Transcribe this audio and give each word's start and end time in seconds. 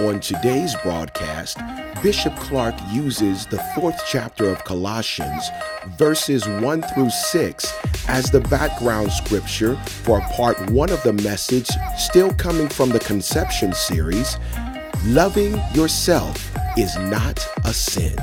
On 0.00 0.18
today's 0.20 0.74
broadcast, 0.76 1.58
Bishop 2.02 2.34
Clark 2.36 2.74
uses 2.90 3.44
the 3.46 3.58
fourth 3.74 4.02
chapter 4.08 4.48
of 4.48 4.64
Colossians, 4.64 5.50
verses 5.98 6.48
1 6.48 6.82
through 6.82 7.10
6, 7.10 7.72
as 8.08 8.30
the 8.30 8.40
background 8.40 9.12
scripture 9.12 9.76
for 9.84 10.20
part 10.32 10.58
one 10.70 10.90
of 10.90 11.02
the 11.02 11.12
message, 11.12 11.68
still 11.98 12.32
coming 12.34 12.68
from 12.68 12.88
the 12.88 13.00
Conception 13.00 13.74
series 13.74 14.38
Loving 15.04 15.60
Yourself 15.74 16.50
is 16.78 16.96
Not 16.96 17.46
a 17.66 17.74
Sin. 17.74 18.16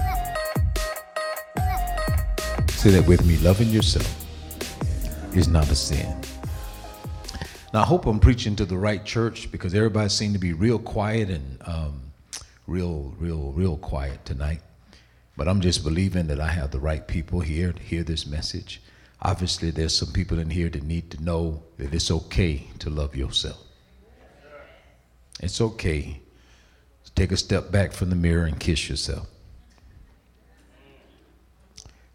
Say 2.70 2.90
that 2.92 3.06
with 3.08 3.24
me 3.26 3.38
loving 3.38 3.68
yourself 3.68 4.26
is 5.36 5.48
not 5.48 5.70
a 5.70 5.76
sin. 5.76 6.29
Now, 7.72 7.82
I 7.82 7.86
hope 7.86 8.08
I'm 8.08 8.20
preaching 8.20 8.56
to 8.56 8.66
the 8.66 8.78
right 8.78 9.04
church 9.06 9.52
because 9.52 9.76
everybody 9.76 10.10
seemed 10.10 10.34
to 10.34 10.40
be 10.40 10.54
real 10.54 10.80
quiet 10.80 11.30
and 11.30 11.62
um, 11.66 12.02
real, 12.66 13.14
real, 13.20 13.52
real 13.52 13.78
quiet 13.78 14.26
tonight. 14.26 14.62
But 15.38 15.48
I'm 15.48 15.62
just 15.62 15.84
believing 15.84 16.28
that 16.28 16.40
I 16.40 16.48
have 16.48 16.72
the 16.72 16.80
right 16.80 17.08
people 17.08 17.42
here 17.42 17.72
to 17.72 17.82
hear 17.82 18.04
this 18.04 18.26
message. 18.26 18.82
Obviously, 19.22 19.70
there's 19.70 19.96
some 19.96 20.12
people 20.12 20.40
in 20.40 20.50
here 20.50 20.70
that 20.70 20.82
need 20.82 21.12
to 21.12 21.24
know 21.24 21.62
that 21.78 21.94
it's 21.94 22.10
okay 22.10 22.68
to 22.80 22.90
love 22.90 23.16
yourself. 23.16 23.60
It's 25.40 25.62
okay 25.62 26.22
to 27.06 27.12
take 27.14 27.32
a 27.32 27.38
step 27.38 27.72
back 27.72 27.92
from 27.92 28.10
the 28.10 28.16
mirror 28.16 28.46
and 28.46 28.60
kiss 28.60 28.90
yourself. 28.90 29.28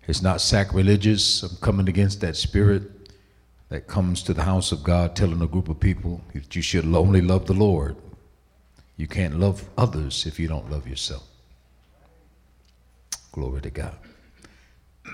It's 0.09 0.21
not 0.21 0.41
sacrilegious. 0.41 1.45
I'm 1.45 1.57
coming 1.57 1.89
against 1.89 2.21
that 2.23 2.37
spirit 2.37 3.04
that 3.75 3.89
comes 3.89 4.23
to 4.23 4.33
the 4.33 4.45
house 4.45 4.71
of 4.71 4.85
God 4.85 5.17
telling 5.17 5.43
a 5.43 5.49
group 5.49 5.69
of 5.69 5.81
people 5.81 6.21
that 6.33 6.55
you 6.55 6.63
should 6.63 6.85
only 6.85 7.21
love 7.21 7.47
the 7.47 7.55
Lord. 7.55 7.97
You 8.97 9.09
can't 9.09 9.41
love 9.41 9.69
others 9.77 10.27
if 10.27 10.39
you 10.39 10.47
don't 10.47 10.71
love 10.71 10.87
yourself. 10.87 11.25
Glory 13.33 13.63
to 13.63 13.71
God. 13.71 13.97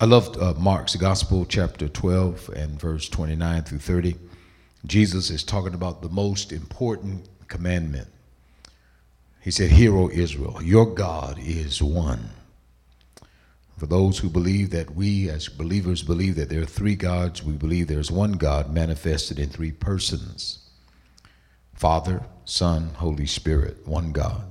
I 0.00 0.06
love 0.06 0.34
uh, 0.40 0.54
Mark's 0.54 0.96
Gospel, 0.96 1.44
chapter 1.44 1.86
12 1.86 2.48
and 2.56 2.80
verse 2.80 3.10
29 3.10 3.64
through 3.64 3.78
30. 3.78 4.16
Jesus 4.86 5.28
is 5.28 5.44
talking 5.44 5.74
about 5.74 6.00
the 6.00 6.08
most 6.08 6.50
important 6.50 7.28
commandment. 7.48 8.08
He 9.42 9.50
said, 9.50 9.70
Hear, 9.70 9.94
O 9.94 10.08
Israel, 10.08 10.62
your 10.62 10.86
God 10.86 11.38
is 11.38 11.82
one. 11.82 12.30
For 13.76 13.86
those 13.86 14.18
who 14.18 14.30
believe 14.30 14.70
that 14.70 14.94
we 14.94 15.28
as 15.28 15.48
believers 15.48 16.02
believe 16.02 16.36
that 16.36 16.48
there 16.48 16.62
are 16.62 16.66
three 16.66 16.94
gods, 16.94 17.42
we 17.42 17.54
believe 17.54 17.88
there's 17.88 18.10
one 18.10 18.32
God 18.32 18.72
manifested 18.72 19.38
in 19.38 19.48
three 19.48 19.72
persons 19.72 20.60
Father, 21.74 22.24
Son, 22.44 22.90
Holy 22.94 23.26
Spirit, 23.26 23.86
one 23.86 24.12
God. 24.12 24.44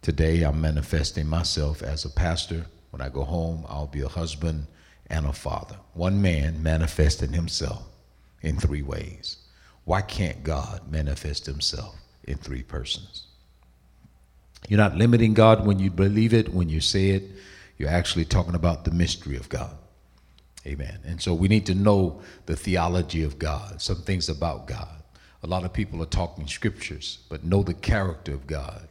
Today 0.00 0.44
I'm 0.44 0.60
manifesting 0.60 1.26
myself 1.26 1.82
as 1.82 2.04
a 2.04 2.10
pastor. 2.10 2.66
When 2.90 3.02
I 3.02 3.08
go 3.08 3.24
home, 3.24 3.64
I'll 3.68 3.88
be 3.88 4.02
a 4.02 4.08
husband 4.08 4.68
and 5.08 5.26
a 5.26 5.32
father. 5.32 5.76
One 5.94 6.22
man 6.22 6.62
manifesting 6.62 7.32
himself 7.32 7.82
in 8.42 8.58
three 8.58 8.82
ways. 8.82 9.38
Why 9.84 10.02
can't 10.02 10.44
God 10.44 10.88
manifest 10.88 11.46
himself 11.46 11.96
in 12.24 12.38
three 12.38 12.62
persons? 12.62 13.26
You're 14.68 14.78
not 14.78 14.96
limiting 14.96 15.34
God 15.34 15.66
when 15.66 15.80
you 15.80 15.90
believe 15.90 16.32
it, 16.32 16.54
when 16.54 16.68
you 16.68 16.80
say 16.80 17.10
it 17.10 17.24
you're 17.78 17.88
actually 17.88 18.24
talking 18.24 18.54
about 18.54 18.84
the 18.84 18.90
mystery 18.90 19.36
of 19.36 19.48
God. 19.48 19.76
Amen. 20.66 20.98
And 21.04 21.20
so 21.20 21.32
we 21.32 21.48
need 21.48 21.66
to 21.66 21.74
know 21.74 22.20
the 22.46 22.56
theology 22.56 23.22
of 23.22 23.38
God, 23.38 23.80
some 23.80 24.02
things 24.02 24.28
about 24.28 24.66
God. 24.66 25.02
A 25.42 25.46
lot 25.46 25.64
of 25.64 25.72
people 25.72 26.02
are 26.02 26.06
talking 26.06 26.46
scriptures, 26.48 27.18
but 27.28 27.44
know 27.44 27.62
the 27.62 27.74
character 27.74 28.32
of 28.32 28.46
God, 28.46 28.88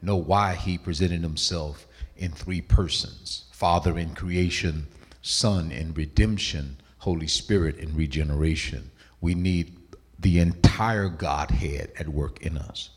know 0.00 0.16
why 0.16 0.54
He 0.54 0.78
presented 0.78 1.20
Himself 1.20 1.86
in 2.16 2.32
three 2.32 2.60
persons 2.60 3.44
Father 3.52 3.98
in 3.98 4.14
creation, 4.14 4.86
Son 5.20 5.72
in 5.72 5.92
redemption, 5.92 6.76
Holy 6.98 7.26
Spirit 7.26 7.76
in 7.78 7.94
regeneration. 7.96 8.90
We 9.20 9.34
need 9.34 9.76
the 10.18 10.38
entire 10.38 11.08
Godhead 11.08 11.92
at 11.98 12.08
work 12.08 12.40
in 12.40 12.56
us. 12.56 12.90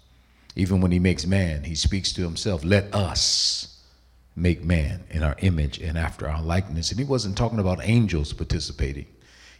Even 0.56 0.80
when 0.80 0.92
He 0.92 1.00
makes 1.00 1.26
man, 1.26 1.64
He 1.64 1.76
speaks 1.76 2.14
to 2.14 2.22
Himself, 2.22 2.64
let 2.64 2.94
us 2.94 3.81
make 4.36 4.64
man 4.64 5.04
in 5.10 5.24
our 5.24 5.36
image 5.40 5.80
and 5.80 5.98
after 5.98 6.28
our 6.28 6.42
likeness. 6.42 6.92
And 6.92 7.00
he 7.00 7.06
wasn't 7.06 7.38
talking 7.38 7.60
about 7.60 7.80
angels 7.84 8.34
participating, 8.34 9.08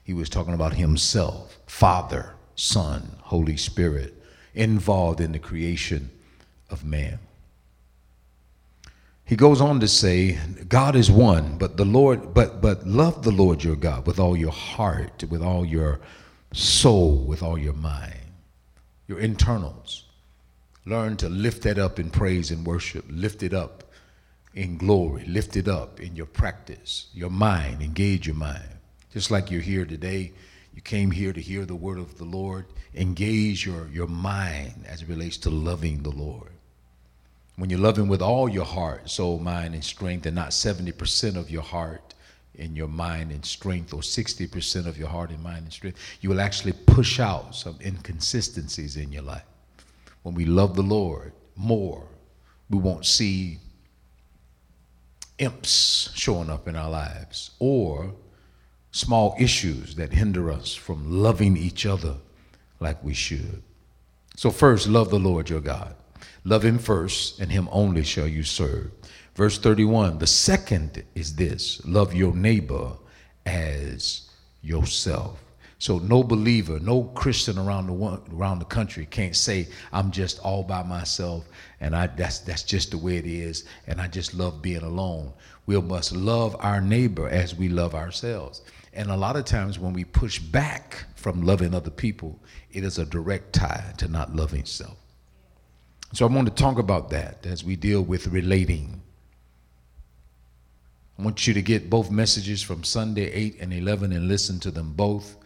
he 0.04 0.14
was 0.14 0.30
talking 0.30 0.54
about 0.54 0.74
himself, 0.74 1.58
Father, 1.68 2.34
Son, 2.56 3.16
Holy 3.22 3.58
Spirit, 3.58 4.14
involved 4.54 5.22
in 5.22 5.32
the 5.32 5.40
creation 5.40 6.10
of 6.70 6.84
man. 6.84 7.20
He 9.26 9.38
goes 9.38 9.62
on 9.62 9.80
to 9.80 9.88
say, 9.88 10.38
God 10.68 10.96
is 10.96 11.10
one, 11.10 11.58
but 11.58 11.78
the 11.78 11.86
Lord, 11.86 12.34
but 12.34 12.62
but 12.62 12.86
love 12.86 13.24
the 13.24 13.32
Lord 13.32 13.64
your 13.64 13.78
God 13.78 14.06
with 14.06 14.20
all 14.20 14.36
your 14.36 14.52
heart, 14.52 15.24
with 15.30 15.42
all 15.42 15.66
your 15.66 16.02
soul, 16.52 17.18
with 17.24 17.42
all 17.42 17.58
your 17.58 17.74
mind, 17.74 18.20
your 19.08 19.20
internals. 19.20 20.04
Learn 20.86 21.16
to 21.18 21.30
lift 21.30 21.64
that 21.64 21.78
up 21.78 22.00
in 22.00 22.10
praise 22.10 22.52
and 22.52 22.66
worship. 22.66 23.06
Lift 23.08 23.44
it 23.44 23.54
up 23.54 23.86
in 24.54 24.78
glory, 24.78 25.24
lifted 25.26 25.70
up 25.70 26.00
in 26.00 26.16
your 26.16 26.26
practice, 26.26 27.08
your 27.14 27.30
mind, 27.30 27.82
engage 27.82 28.28
your 28.28 28.36
mind. 28.36 28.78
Just 29.14 29.32
like 29.32 29.52
you're 29.52 29.62
here 29.62 29.86
today, 29.86 30.32
you 30.74 30.82
came 30.82 31.12
here 31.12 31.34
to 31.34 31.42
hear 31.42 31.66
the 31.66 31.76
word 31.76 31.98
of 31.98 32.18
the 32.18 32.26
Lord. 32.26 32.66
Engage 32.96 33.66
your, 33.66 33.88
your 33.88 34.08
mind 34.08 34.86
as 34.88 35.02
it 35.02 35.10
relates 35.10 35.38
to 35.38 35.50
loving 35.50 36.04
the 36.04 36.10
Lord. 36.10 36.52
When 37.58 37.70
you 37.70 37.78
love 37.78 37.98
Him 37.98 38.08
with 38.08 38.22
all 38.22 38.50
your 38.50 38.66
heart, 38.66 39.10
soul, 39.10 39.40
mind, 39.40 39.74
and 39.74 39.84
strength, 39.84 40.26
and 40.26 40.36
not 40.36 40.50
70% 40.50 41.36
of 41.36 41.50
your 41.50 41.62
heart 41.62 42.14
in 42.56 42.76
your 42.76 42.88
mind 42.88 43.32
and 43.32 43.46
strength, 43.46 43.94
or 43.94 44.00
60% 44.00 44.86
of 44.86 44.98
your 44.98 45.10
heart 45.10 45.30
and 45.30 45.44
mind 45.44 45.64
and 45.64 45.74
strength, 45.74 46.00
you 46.22 46.30
will 46.30 46.42
actually 46.42 46.74
push 46.74 47.20
out 47.20 47.56
some 47.56 47.78
inconsistencies 47.84 48.98
in 48.98 49.12
your 49.12 49.24
life. 49.24 49.44
When 50.24 50.36
we 50.36 50.46
love 50.46 50.76
the 50.76 50.84
Lord 50.84 51.34
more, 51.56 52.08
we 52.70 52.78
won't 52.78 53.06
see 53.06 53.60
imps 55.42 56.12
showing 56.14 56.50
up 56.50 56.68
in 56.68 56.76
our 56.76 56.90
lives 56.90 57.52
or 57.60 58.14
small 58.92 59.36
issues 59.40 59.96
that 59.96 60.14
hinder 60.14 60.52
us 60.52 60.74
from 60.74 61.22
loving 61.22 61.58
each 61.58 61.86
other 61.86 62.16
like 62.80 63.04
we 63.04 63.14
should. 63.14 63.64
So, 64.36 64.52
first, 64.52 64.88
love 64.88 65.10
the 65.10 65.20
Lord 65.20 65.50
your 65.50 65.62
God. 65.62 65.96
Love 66.44 66.64
him 66.64 66.80
first, 66.80 67.40
and 67.40 67.52
him 67.52 67.68
only 67.72 68.04
shall 68.04 68.28
you 68.28 68.44
serve. 68.44 68.92
Verse 69.36 69.58
31 69.58 70.20
the 70.20 70.28
second 70.28 71.04
is 71.16 71.36
this 71.36 71.84
love 71.86 72.14
your 72.14 72.34
neighbor 72.34 72.94
as 73.46 74.30
yourself. 74.62 75.44
So 75.82 75.98
no 75.98 76.22
believer, 76.22 76.80
no 76.80 77.06
Christian 77.06 77.58
around 77.58 77.88
the 77.88 77.94
one, 77.94 78.22
around 78.32 78.60
the 78.60 78.66
country 78.66 79.08
can't 79.08 79.36
say 79.36 79.68
I'm 79.92 80.12
just 80.12 80.38
all 80.42 80.62
by 80.62 80.84
myself 80.84 81.50
and 81.80 81.96
I 81.96 82.06
that's 82.06 82.38
that's 82.38 82.62
just 82.62 82.92
the 82.92 83.00
way 83.00 83.18
it 83.18 83.26
is 83.26 83.66
and 83.88 84.00
I 84.00 84.08
just 84.08 84.36
love 84.36 84.62
being 84.62 84.84
alone. 84.84 85.34
We 85.66 85.82
must 85.82 86.12
love 86.12 86.56
our 86.60 86.82
neighbor 86.82 87.28
as 87.28 87.56
we 87.56 87.68
love 87.68 87.96
ourselves. 87.96 88.62
And 88.94 89.10
a 89.10 89.18
lot 89.18 89.36
of 89.36 89.46
times 89.46 89.80
when 89.80 89.92
we 89.92 90.04
push 90.04 90.38
back 90.38 91.04
from 91.16 91.42
loving 91.42 91.74
other 91.74 91.90
people, 91.90 92.40
it 92.72 92.84
is 92.84 93.00
a 93.00 93.06
direct 93.06 93.54
tie 93.54 93.92
to 93.98 94.08
not 94.08 94.36
loving 94.36 94.66
self. 94.66 95.00
So 96.14 96.28
I 96.28 96.30
want 96.30 96.48
to 96.48 96.54
talk 96.54 96.78
about 96.78 97.10
that 97.10 97.44
as 97.48 97.64
we 97.64 97.76
deal 97.76 98.04
with 98.04 98.28
relating. 98.28 99.02
I 101.18 101.24
want 101.24 101.48
you 101.48 101.56
to 101.56 101.62
get 101.64 101.90
both 101.90 102.12
messages 102.12 102.62
from 102.62 102.84
Sunday 102.84 103.32
8 103.32 103.58
and 103.62 103.74
11 103.74 104.12
and 104.12 104.28
listen 104.28 104.60
to 104.60 104.70
them 104.70 104.94
both 104.94 105.38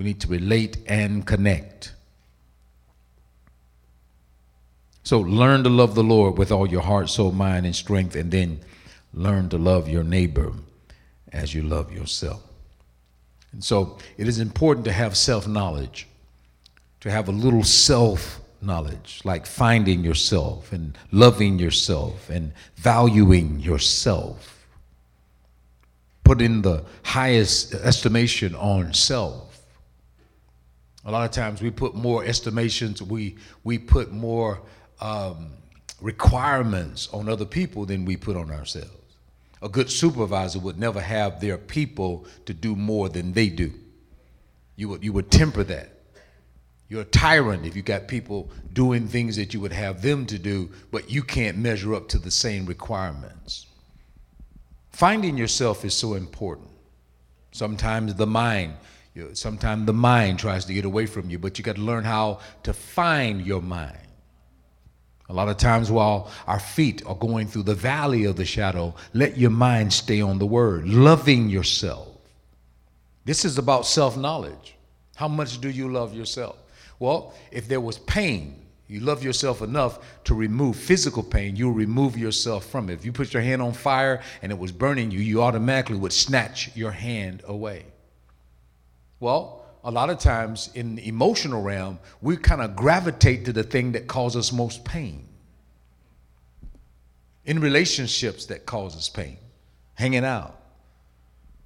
we 0.00 0.06
need 0.06 0.20
to 0.22 0.28
relate 0.28 0.78
and 0.86 1.26
connect. 1.26 1.92
So 5.02 5.20
learn 5.20 5.62
to 5.64 5.68
love 5.68 5.94
the 5.94 6.02
Lord 6.02 6.38
with 6.38 6.50
all 6.50 6.66
your 6.66 6.80
heart, 6.80 7.10
soul, 7.10 7.32
mind, 7.32 7.66
and 7.66 7.76
strength, 7.76 8.16
and 8.16 8.30
then 8.30 8.60
learn 9.12 9.50
to 9.50 9.58
love 9.58 9.90
your 9.90 10.02
neighbor 10.02 10.54
as 11.34 11.54
you 11.54 11.60
love 11.60 11.92
yourself. 11.92 12.42
And 13.52 13.62
so 13.62 13.98
it 14.16 14.26
is 14.26 14.38
important 14.38 14.86
to 14.86 14.92
have 14.92 15.18
self 15.18 15.46
knowledge, 15.46 16.08
to 17.00 17.10
have 17.10 17.28
a 17.28 17.32
little 17.32 17.62
self 17.62 18.40
knowledge, 18.62 19.20
like 19.24 19.44
finding 19.44 20.02
yourself 20.02 20.72
and 20.72 20.96
loving 21.12 21.58
yourself 21.58 22.30
and 22.30 22.54
valuing 22.76 23.60
yourself. 23.60 24.66
Put 26.24 26.40
in 26.40 26.62
the 26.62 26.86
highest 27.02 27.74
estimation 27.74 28.54
on 28.54 28.94
self. 28.94 29.49
A 31.04 31.10
lot 31.10 31.24
of 31.24 31.30
times 31.30 31.62
we 31.62 31.70
put 31.70 31.94
more 31.94 32.24
estimations, 32.24 33.02
we, 33.02 33.36
we 33.64 33.78
put 33.78 34.12
more 34.12 34.60
um, 35.00 35.52
requirements 36.00 37.08
on 37.12 37.28
other 37.28 37.46
people 37.46 37.86
than 37.86 38.04
we 38.04 38.16
put 38.16 38.36
on 38.36 38.50
ourselves. 38.50 38.90
A 39.62 39.68
good 39.68 39.90
supervisor 39.90 40.58
would 40.58 40.78
never 40.78 41.00
have 41.00 41.40
their 41.40 41.58
people 41.58 42.26
to 42.46 42.54
do 42.54 42.74
more 42.74 43.08
than 43.08 43.32
they 43.32 43.48
do. 43.48 43.72
You 44.76 44.88
would, 44.90 45.04
you 45.04 45.12
would 45.12 45.30
temper 45.30 45.64
that. 45.64 46.00
You're 46.88 47.02
a 47.02 47.04
tyrant 47.04 47.66
if 47.66 47.76
you 47.76 47.82
got 47.82 48.08
people 48.08 48.50
doing 48.72 49.06
things 49.06 49.36
that 49.36 49.54
you 49.54 49.60
would 49.60 49.72
have 49.72 50.02
them 50.02 50.26
to 50.26 50.38
do, 50.38 50.70
but 50.90 51.10
you 51.10 51.22
can't 51.22 51.56
measure 51.56 51.94
up 51.94 52.08
to 52.08 52.18
the 52.18 52.30
same 52.30 52.66
requirements. 52.66 53.66
Finding 54.90 55.36
yourself 55.36 55.84
is 55.84 55.94
so 55.94 56.14
important. 56.14 56.68
Sometimes 57.52 58.14
the 58.14 58.26
mind, 58.26 58.74
you 59.14 59.24
know, 59.24 59.34
sometimes 59.34 59.86
the 59.86 59.92
mind 59.92 60.38
tries 60.38 60.64
to 60.66 60.74
get 60.74 60.84
away 60.84 61.06
from 61.06 61.30
you, 61.30 61.38
but 61.38 61.58
you 61.58 61.64
got 61.64 61.76
to 61.76 61.82
learn 61.82 62.04
how 62.04 62.40
to 62.62 62.72
find 62.72 63.44
your 63.44 63.60
mind. 63.60 63.98
A 65.28 65.32
lot 65.32 65.48
of 65.48 65.56
times 65.58 65.90
while 65.90 66.30
our 66.46 66.58
feet 66.58 67.04
are 67.06 67.14
going 67.14 67.46
through 67.46 67.62
the 67.62 67.74
valley 67.74 68.24
of 68.24 68.36
the 68.36 68.44
shadow, 68.44 68.94
let 69.12 69.38
your 69.38 69.50
mind 69.50 69.92
stay 69.92 70.20
on 70.20 70.38
the 70.38 70.46
word, 70.46 70.88
loving 70.88 71.48
yourself. 71.48 72.08
This 73.24 73.44
is 73.44 73.58
about 73.58 73.86
self 73.86 74.16
knowledge. 74.16 74.76
How 75.14 75.28
much 75.28 75.60
do 75.60 75.70
you 75.70 75.88
love 75.92 76.14
yourself? 76.14 76.56
Well, 76.98 77.34
if 77.52 77.68
there 77.68 77.80
was 77.80 77.98
pain, 77.98 78.60
you 78.88 79.00
love 79.00 79.22
yourself 79.22 79.62
enough 79.62 80.00
to 80.24 80.34
remove 80.34 80.76
physical 80.76 81.22
pain, 81.22 81.54
you'll 81.54 81.72
remove 81.72 82.18
yourself 82.18 82.66
from 82.66 82.90
it. 82.90 82.94
If 82.94 83.04
you 83.04 83.12
put 83.12 83.32
your 83.32 83.42
hand 83.42 83.62
on 83.62 83.72
fire 83.72 84.22
and 84.42 84.50
it 84.50 84.58
was 84.58 84.72
burning 84.72 85.12
you, 85.12 85.20
you 85.20 85.42
automatically 85.42 85.96
would 85.96 86.12
snatch 86.12 86.74
your 86.76 86.90
hand 86.90 87.42
away. 87.46 87.84
Well, 89.20 89.64
a 89.84 89.90
lot 89.90 90.10
of 90.10 90.18
times 90.18 90.70
in 90.74 90.96
the 90.96 91.06
emotional 91.06 91.62
realm, 91.62 91.98
we 92.20 92.36
kind 92.36 92.60
of 92.60 92.74
gravitate 92.74 93.44
to 93.44 93.52
the 93.52 93.62
thing 93.62 93.92
that 93.92 94.06
causes 94.06 94.52
most 94.52 94.84
pain. 94.84 95.26
In 97.44 97.60
relationships 97.60 98.46
that 98.46 98.66
causes 98.66 99.08
pain, 99.08 99.38
hanging 99.94 100.24
out 100.24 100.56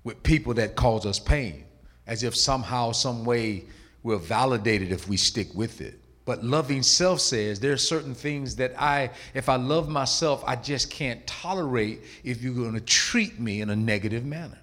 with 0.05 0.23
people 0.23 0.55
that 0.55 0.77
cause 0.77 1.07
us 1.07 1.19
pain, 1.19 1.65
as 2.07 2.23
if 2.23 2.37
somehow, 2.37 2.93
some 2.93 3.25
way, 3.25 3.65
we're 4.03 4.19
validated 4.19 4.93
if 4.93 5.09
we 5.09 5.17
stick 5.17 5.49
with 5.55 5.81
it. 5.81 5.99
But 6.25 6.45
loving 6.45 6.83
self 6.83 7.21
says 7.21 7.61
there 7.61 7.73
are 7.73 7.79
certain 7.79 8.15
things 8.15 8.57
that 8.57 8.81
I, 8.81 9.11
if 9.35 9.49
I 9.49 9.57
love 9.57 9.89
myself, 9.89 10.43
I 10.47 10.57
just 10.57 10.91
can't 10.91 11.27
tolerate 11.27 12.03
if 12.23 12.43
you're 12.43 12.55
going 12.55 12.75
to 12.75 12.81
treat 12.81 13.39
me 13.39 13.61
in 13.61 13.71
a 13.71 13.77
negative 13.77 14.25
manner. 14.25 14.59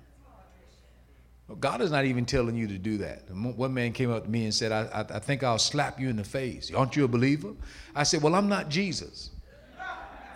God 1.59 1.81
is 1.81 1.91
not 1.91 2.05
even 2.05 2.25
telling 2.25 2.55
you 2.55 2.67
to 2.67 2.77
do 2.77 2.97
that. 2.99 3.29
One 3.31 3.73
man 3.73 3.93
came 3.93 4.11
up 4.11 4.23
to 4.25 4.29
me 4.29 4.45
and 4.45 4.53
said, 4.53 4.71
I, 4.71 4.83
I, 4.93 5.15
I, 5.15 5.19
think 5.19 5.43
I'll 5.43 5.59
slap 5.59 5.99
you 5.99 6.09
in 6.09 6.15
the 6.15 6.23
face. 6.23 6.71
Aren't 6.73 6.95
you 6.95 7.03
a 7.03 7.07
believer? 7.07 7.53
I 7.95 8.03
said, 8.03 8.21
Well, 8.21 8.35
I'm 8.35 8.47
not 8.47 8.69
Jesus. 8.69 9.31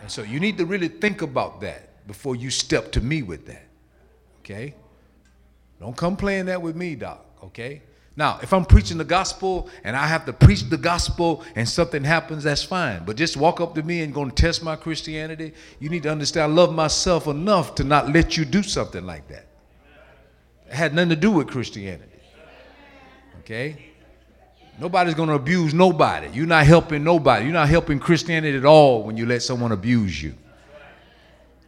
And 0.02 0.12
so 0.12 0.24
you 0.24 0.40
need 0.40 0.58
to 0.58 0.66
really 0.66 0.88
think 0.88 1.22
about 1.22 1.62
that 1.62 2.06
before 2.08 2.36
you 2.36 2.50
step 2.50 2.92
to 2.94 3.02
me 3.02 3.24
with 3.24 3.46
that. 3.48 3.66
Okay? 4.40 4.76
Don't 5.80 5.98
come 5.98 6.16
playing 6.16 6.46
that 6.46 6.62
with 6.62 6.76
me, 6.76 6.96
Doc. 6.96 7.26
Okay? 7.44 7.82
Now, 8.18 8.40
if 8.42 8.54
I'm 8.54 8.64
preaching 8.64 8.98
the 8.98 9.04
gospel 9.04 9.70
and 9.84 9.96
I 9.96 10.08
have 10.08 10.26
to 10.26 10.34
preach 10.34 10.64
the 10.70 10.78
gospel 10.78 11.44
and 11.56 11.68
something 11.68 12.04
happens, 12.04 12.44
that's 12.44 12.64
fine. 12.64 13.04
But 13.04 13.18
just 13.18 13.36
walk 13.36 13.60
up 13.60 13.76
to 13.76 13.84
me 13.84 14.02
and 14.02 14.14
going 14.14 14.30
to 14.30 14.36
test 14.36 14.64
my 14.64 14.76
Christianity, 14.76 15.54
you 15.80 15.90
need 15.90 16.04
to 16.04 16.12
understand 16.12 16.52
I 16.52 16.56
love 16.56 16.74
myself 16.74 17.28
enough 17.28 17.76
to 17.76 17.84
not 17.84 18.14
let 18.14 18.38
you 18.38 18.46
do 18.46 18.64
something 18.64 19.06
like 19.06 19.28
that. 19.28 19.48
It 20.68 20.74
had 20.74 20.94
nothing 20.94 21.10
to 21.10 21.16
do 21.16 21.32
with 21.32 21.48
Christianity. 21.48 22.12
Okay? 23.40 23.92
Nobody's 24.80 25.14
going 25.14 25.30
to 25.30 25.36
abuse 25.36 25.74
nobody. 25.74 26.28
You're 26.34 26.48
not 26.48 26.66
helping 26.66 27.04
nobody. 27.04 27.46
You're 27.46 27.54
not 27.54 27.70
helping 27.70 28.00
Christianity 28.00 28.58
at 28.58 28.66
all 28.66 29.04
when 29.04 29.16
you 29.16 29.26
let 29.26 29.42
someone 29.42 29.72
abuse 29.72 30.22
you. 30.22 30.34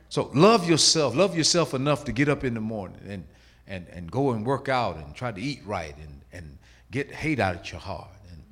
So 0.10 0.30
love 0.34 0.68
yourself. 0.70 1.16
Love 1.16 1.36
yourself 1.36 1.74
enough 1.74 2.04
to 2.06 2.12
get 2.12 2.28
up 2.30 2.44
in 2.44 2.54
the 2.54 2.62
morning 2.62 3.00
and, 3.08 3.24
and, 3.68 3.88
and 3.90 4.12
go 4.12 4.32
and 4.32 4.46
work 4.46 4.68
out 4.68 4.98
and 4.98 5.16
try 5.16 5.32
to 5.32 5.42
eat 5.42 5.62
right 5.66 5.96
and, 5.98 6.22
and 6.34 6.58
get 6.92 7.12
hate 7.12 7.40
out 7.40 7.56
of 7.56 7.72
your 7.72 7.80
heart 7.80 8.10
and, 8.32 8.44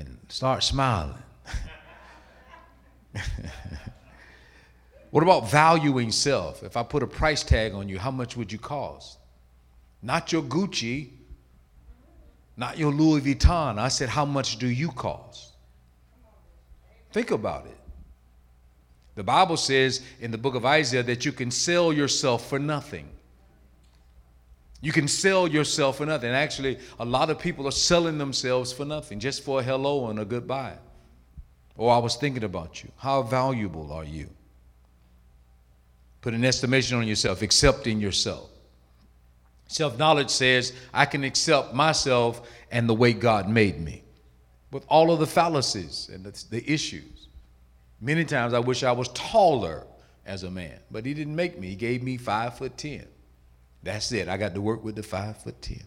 and 0.00 0.18
start 0.28 0.62
smiling. 0.62 1.22
what 5.10 5.22
about 5.22 5.50
valuing 5.50 6.10
self? 6.12 6.62
If 6.62 6.76
I 6.76 6.82
put 6.82 7.02
a 7.02 7.06
price 7.06 7.42
tag 7.42 7.72
on 7.74 7.88
you, 7.88 7.98
how 7.98 8.10
much 8.10 8.36
would 8.36 8.52
you 8.52 8.58
cost? 8.58 9.18
Not 10.02 10.32
your 10.32 10.42
Gucci, 10.42 11.10
not 12.56 12.78
your 12.78 12.92
Louis 12.92 13.20
Vuitton. 13.20 13.78
I 13.78 13.88
said, 13.88 14.08
How 14.08 14.24
much 14.24 14.58
do 14.58 14.68
you 14.68 14.90
cost? 14.90 15.52
Think 17.12 17.30
about 17.30 17.66
it. 17.66 17.78
The 19.14 19.24
Bible 19.24 19.56
says 19.56 20.02
in 20.20 20.30
the 20.30 20.38
book 20.38 20.54
of 20.54 20.66
Isaiah 20.66 21.02
that 21.02 21.24
you 21.24 21.32
can 21.32 21.50
sell 21.50 21.92
yourself 21.92 22.48
for 22.48 22.58
nothing. 22.58 23.08
You 24.82 24.92
can 24.92 25.08
sell 25.08 25.48
yourself 25.48 25.96
for 25.96 26.06
nothing. 26.06 26.30
Actually, 26.30 26.78
a 27.00 27.04
lot 27.04 27.30
of 27.30 27.38
people 27.38 27.66
are 27.66 27.72
selling 27.72 28.18
themselves 28.18 28.72
for 28.72 28.84
nothing, 28.84 29.18
just 29.18 29.42
for 29.42 29.60
a 29.60 29.62
hello 29.62 30.10
and 30.10 30.20
a 30.20 30.24
goodbye. 30.24 30.76
Or 31.76 31.94
I 31.94 31.98
was 31.98 32.16
thinking 32.16 32.44
about 32.44 32.84
you. 32.84 32.90
How 32.98 33.22
valuable 33.22 33.90
are 33.92 34.04
you? 34.04 34.28
Put 36.20 36.34
an 36.34 36.44
estimation 36.44 36.98
on 36.98 37.06
yourself, 37.06 37.42
accepting 37.42 38.00
yourself. 38.00 38.50
Self 39.68 39.98
knowledge 39.98 40.30
says 40.30 40.72
I 40.94 41.06
can 41.06 41.24
accept 41.24 41.74
myself 41.74 42.48
and 42.70 42.88
the 42.88 42.94
way 42.94 43.12
God 43.12 43.48
made 43.48 43.80
me 43.80 44.02
with 44.70 44.84
all 44.88 45.10
of 45.10 45.18
the 45.18 45.26
fallacies 45.26 46.10
and 46.12 46.24
the, 46.24 46.44
the, 46.50 46.72
issues. 46.72 47.28
Many 48.00 48.24
times 48.24 48.52
I 48.52 48.58
wish 48.58 48.82
I 48.82 48.92
was 48.92 49.08
taller 49.08 49.86
as 50.24 50.42
a 50.42 50.50
man, 50.50 50.78
but 50.90 51.06
He 51.06 51.14
didn't 51.14 51.34
make 51.34 51.58
me. 51.58 51.68
He 51.68 51.76
gave 51.76 52.02
me 52.02 52.16
five 52.16 52.58
foot 52.58 52.76
ten. 52.76 53.06
That's 53.82 54.12
it. 54.12 54.28
I 54.28 54.36
got 54.36 54.54
to 54.54 54.60
work 54.60 54.84
with 54.84 54.96
the 54.96 55.02
five 55.02 55.36
foot 55.38 55.60
ten. 55.62 55.82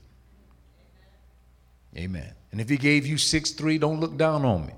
Amen. 1.95 2.33
And 2.51 2.59
if 2.59 2.69
He 2.69 2.77
gave 2.77 3.05
you 3.05 3.17
six 3.17 3.51
three, 3.51 3.77
don't 3.77 3.99
look 3.99 4.17
down 4.17 4.43
on 4.43 4.65
me. 4.65 4.73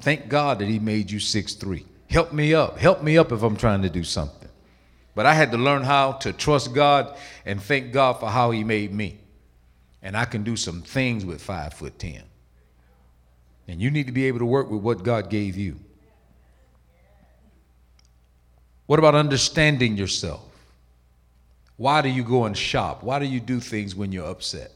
Thank 0.00 0.28
God 0.28 0.60
that 0.60 0.68
He 0.68 0.78
made 0.78 1.10
you 1.10 1.18
six 1.18 1.54
three. 1.54 1.84
Help 2.08 2.32
me 2.32 2.54
up. 2.54 2.78
Help 2.78 3.02
me 3.02 3.18
up 3.18 3.32
if 3.32 3.42
I'm 3.42 3.56
trying 3.56 3.82
to 3.82 3.90
do 3.90 4.04
something. 4.04 4.47
But 5.18 5.26
I 5.26 5.34
had 5.34 5.50
to 5.50 5.58
learn 5.58 5.82
how 5.82 6.12
to 6.12 6.32
trust 6.32 6.72
God 6.72 7.16
and 7.44 7.60
thank 7.60 7.90
God 7.90 8.20
for 8.20 8.28
how 8.28 8.52
He 8.52 8.62
made 8.62 8.94
me. 8.94 9.18
And 10.00 10.16
I 10.16 10.24
can 10.24 10.44
do 10.44 10.54
some 10.54 10.80
things 10.80 11.24
with 11.24 11.42
five 11.42 11.74
foot 11.74 11.98
ten. 11.98 12.22
And 13.66 13.82
you 13.82 13.90
need 13.90 14.06
to 14.06 14.12
be 14.12 14.26
able 14.26 14.38
to 14.38 14.44
work 14.44 14.70
with 14.70 14.80
what 14.80 15.02
God 15.02 15.28
gave 15.28 15.56
you. 15.56 15.80
What 18.86 19.00
about 19.00 19.16
understanding 19.16 19.96
yourself? 19.96 20.44
Why 21.76 22.00
do 22.00 22.08
you 22.08 22.22
go 22.22 22.44
and 22.44 22.56
shop? 22.56 23.02
Why 23.02 23.18
do 23.18 23.26
you 23.26 23.40
do 23.40 23.58
things 23.58 23.96
when 23.96 24.12
you're 24.12 24.30
upset? 24.30 24.70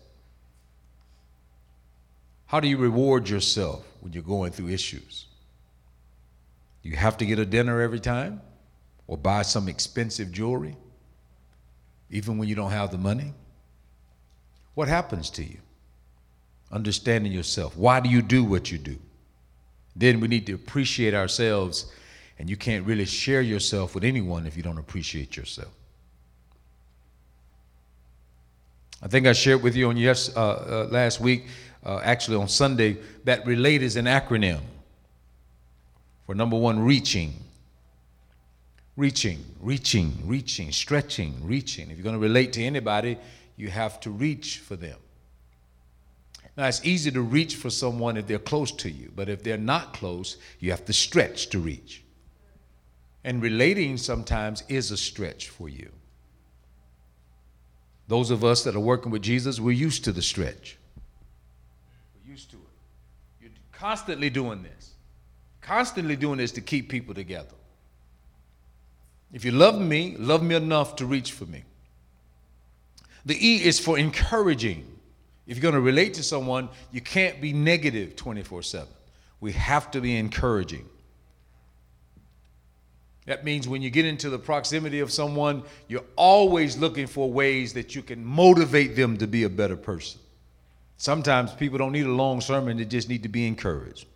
How 2.46 2.58
do 2.58 2.66
you 2.66 2.78
reward 2.78 3.28
yourself 3.28 3.86
when 4.00 4.12
you're 4.12 4.24
going 4.24 4.50
through 4.50 4.70
issues? 4.70 5.26
You 6.82 6.96
have 6.96 7.16
to 7.18 7.26
get 7.26 7.38
a 7.38 7.46
dinner 7.46 7.80
every 7.80 8.00
time? 8.00 8.40
Or 9.12 9.18
buy 9.18 9.42
some 9.42 9.68
expensive 9.68 10.32
jewelry, 10.32 10.74
even 12.08 12.38
when 12.38 12.48
you 12.48 12.54
don't 12.54 12.70
have 12.70 12.90
the 12.90 12.96
money? 12.96 13.34
What 14.72 14.88
happens 14.88 15.28
to 15.32 15.44
you? 15.44 15.58
Understanding 16.70 17.30
yourself. 17.30 17.76
Why 17.76 18.00
do 18.00 18.08
you 18.08 18.22
do 18.22 18.42
what 18.42 18.72
you 18.72 18.78
do? 18.78 18.96
Then 19.94 20.18
we 20.18 20.28
need 20.28 20.46
to 20.46 20.54
appreciate 20.54 21.12
ourselves, 21.12 21.92
and 22.38 22.48
you 22.48 22.56
can't 22.56 22.86
really 22.86 23.04
share 23.04 23.42
yourself 23.42 23.94
with 23.94 24.02
anyone 24.02 24.46
if 24.46 24.56
you 24.56 24.62
don't 24.62 24.78
appreciate 24.78 25.36
yourself. 25.36 25.74
I 29.02 29.08
think 29.08 29.26
I 29.26 29.34
shared 29.34 29.62
with 29.62 29.76
you 29.76 29.90
on 29.90 29.98
yes 29.98 30.34
uh, 30.34 30.40
uh, 30.40 30.88
last 30.90 31.20
week, 31.20 31.48
uh, 31.84 32.00
actually 32.02 32.38
on 32.38 32.48
Sunday, 32.48 32.96
that 33.24 33.44
relate 33.44 33.82
is 33.82 33.96
an 33.96 34.06
acronym 34.06 34.60
for 36.24 36.34
number 36.34 36.56
one, 36.56 36.80
reaching 36.80 37.34
reaching, 38.96 39.44
reaching, 39.60 40.12
reaching, 40.24 40.70
stretching, 40.72 41.34
reaching. 41.42 41.90
If 41.90 41.96
you're 41.96 42.04
going 42.04 42.14
to 42.14 42.20
relate 42.20 42.52
to 42.54 42.62
anybody, 42.62 43.18
you 43.56 43.68
have 43.68 44.00
to 44.00 44.10
reach 44.10 44.58
for 44.58 44.76
them. 44.76 44.98
Now, 46.56 46.66
it's 46.66 46.84
easy 46.84 47.10
to 47.12 47.22
reach 47.22 47.56
for 47.56 47.70
someone 47.70 48.18
if 48.18 48.26
they're 48.26 48.38
close 48.38 48.72
to 48.72 48.90
you, 48.90 49.10
but 49.16 49.30
if 49.30 49.42
they're 49.42 49.56
not 49.56 49.94
close, 49.94 50.36
you 50.60 50.70
have 50.70 50.84
to 50.84 50.92
stretch 50.92 51.48
to 51.50 51.58
reach. 51.58 52.04
And 53.24 53.40
relating 53.40 53.96
sometimes 53.96 54.62
is 54.68 54.90
a 54.90 54.96
stretch 54.96 55.48
for 55.48 55.68
you. 55.68 55.90
Those 58.08 58.30
of 58.30 58.44
us 58.44 58.64
that 58.64 58.76
are 58.76 58.80
working 58.80 59.10
with 59.10 59.22
Jesus, 59.22 59.60
we're 59.60 59.70
used 59.70 60.04
to 60.04 60.12
the 60.12 60.20
stretch. 60.20 60.76
We're 62.14 62.32
used 62.32 62.50
to 62.50 62.56
it. 62.56 62.62
You're 63.40 63.50
constantly 63.70 64.28
doing 64.28 64.62
this, 64.62 64.90
constantly 65.62 66.16
doing 66.16 66.36
this 66.36 66.52
to 66.52 66.60
keep 66.60 66.90
people 66.90 67.14
together. 67.14 67.54
If 69.32 69.44
you 69.44 69.52
love 69.52 69.80
me, 69.80 70.16
love 70.18 70.42
me 70.42 70.54
enough 70.54 70.96
to 70.96 71.06
reach 71.06 71.32
for 71.32 71.46
me. 71.46 71.64
The 73.24 73.34
E 73.34 73.64
is 73.64 73.78
for 73.78 73.98
encouraging. 73.98 74.86
If 75.46 75.56
you're 75.56 75.62
going 75.62 75.74
to 75.74 75.80
relate 75.80 76.14
to 76.14 76.22
someone, 76.22 76.68
you 76.90 77.00
can't 77.00 77.40
be 77.40 77.52
negative 77.52 78.16
24 78.16 78.62
7. 78.62 78.88
We 79.40 79.52
have 79.52 79.90
to 79.92 80.00
be 80.00 80.16
encouraging. 80.16 80.88
That 83.26 83.44
means 83.44 83.68
when 83.68 83.82
you 83.82 83.90
get 83.90 84.04
into 84.04 84.30
the 84.30 84.38
proximity 84.38 85.00
of 85.00 85.12
someone, 85.12 85.62
you're 85.86 86.04
always 86.16 86.76
looking 86.76 87.06
for 87.06 87.30
ways 87.30 87.72
that 87.74 87.94
you 87.94 88.02
can 88.02 88.24
motivate 88.24 88.96
them 88.96 89.16
to 89.18 89.26
be 89.26 89.44
a 89.44 89.48
better 89.48 89.76
person. 89.76 90.20
Sometimes 90.96 91.52
people 91.52 91.78
don't 91.78 91.92
need 91.92 92.06
a 92.06 92.12
long 92.12 92.40
sermon, 92.40 92.76
they 92.76 92.84
just 92.84 93.08
need 93.08 93.22
to 93.22 93.28
be 93.28 93.46
encouraged. 93.46 94.06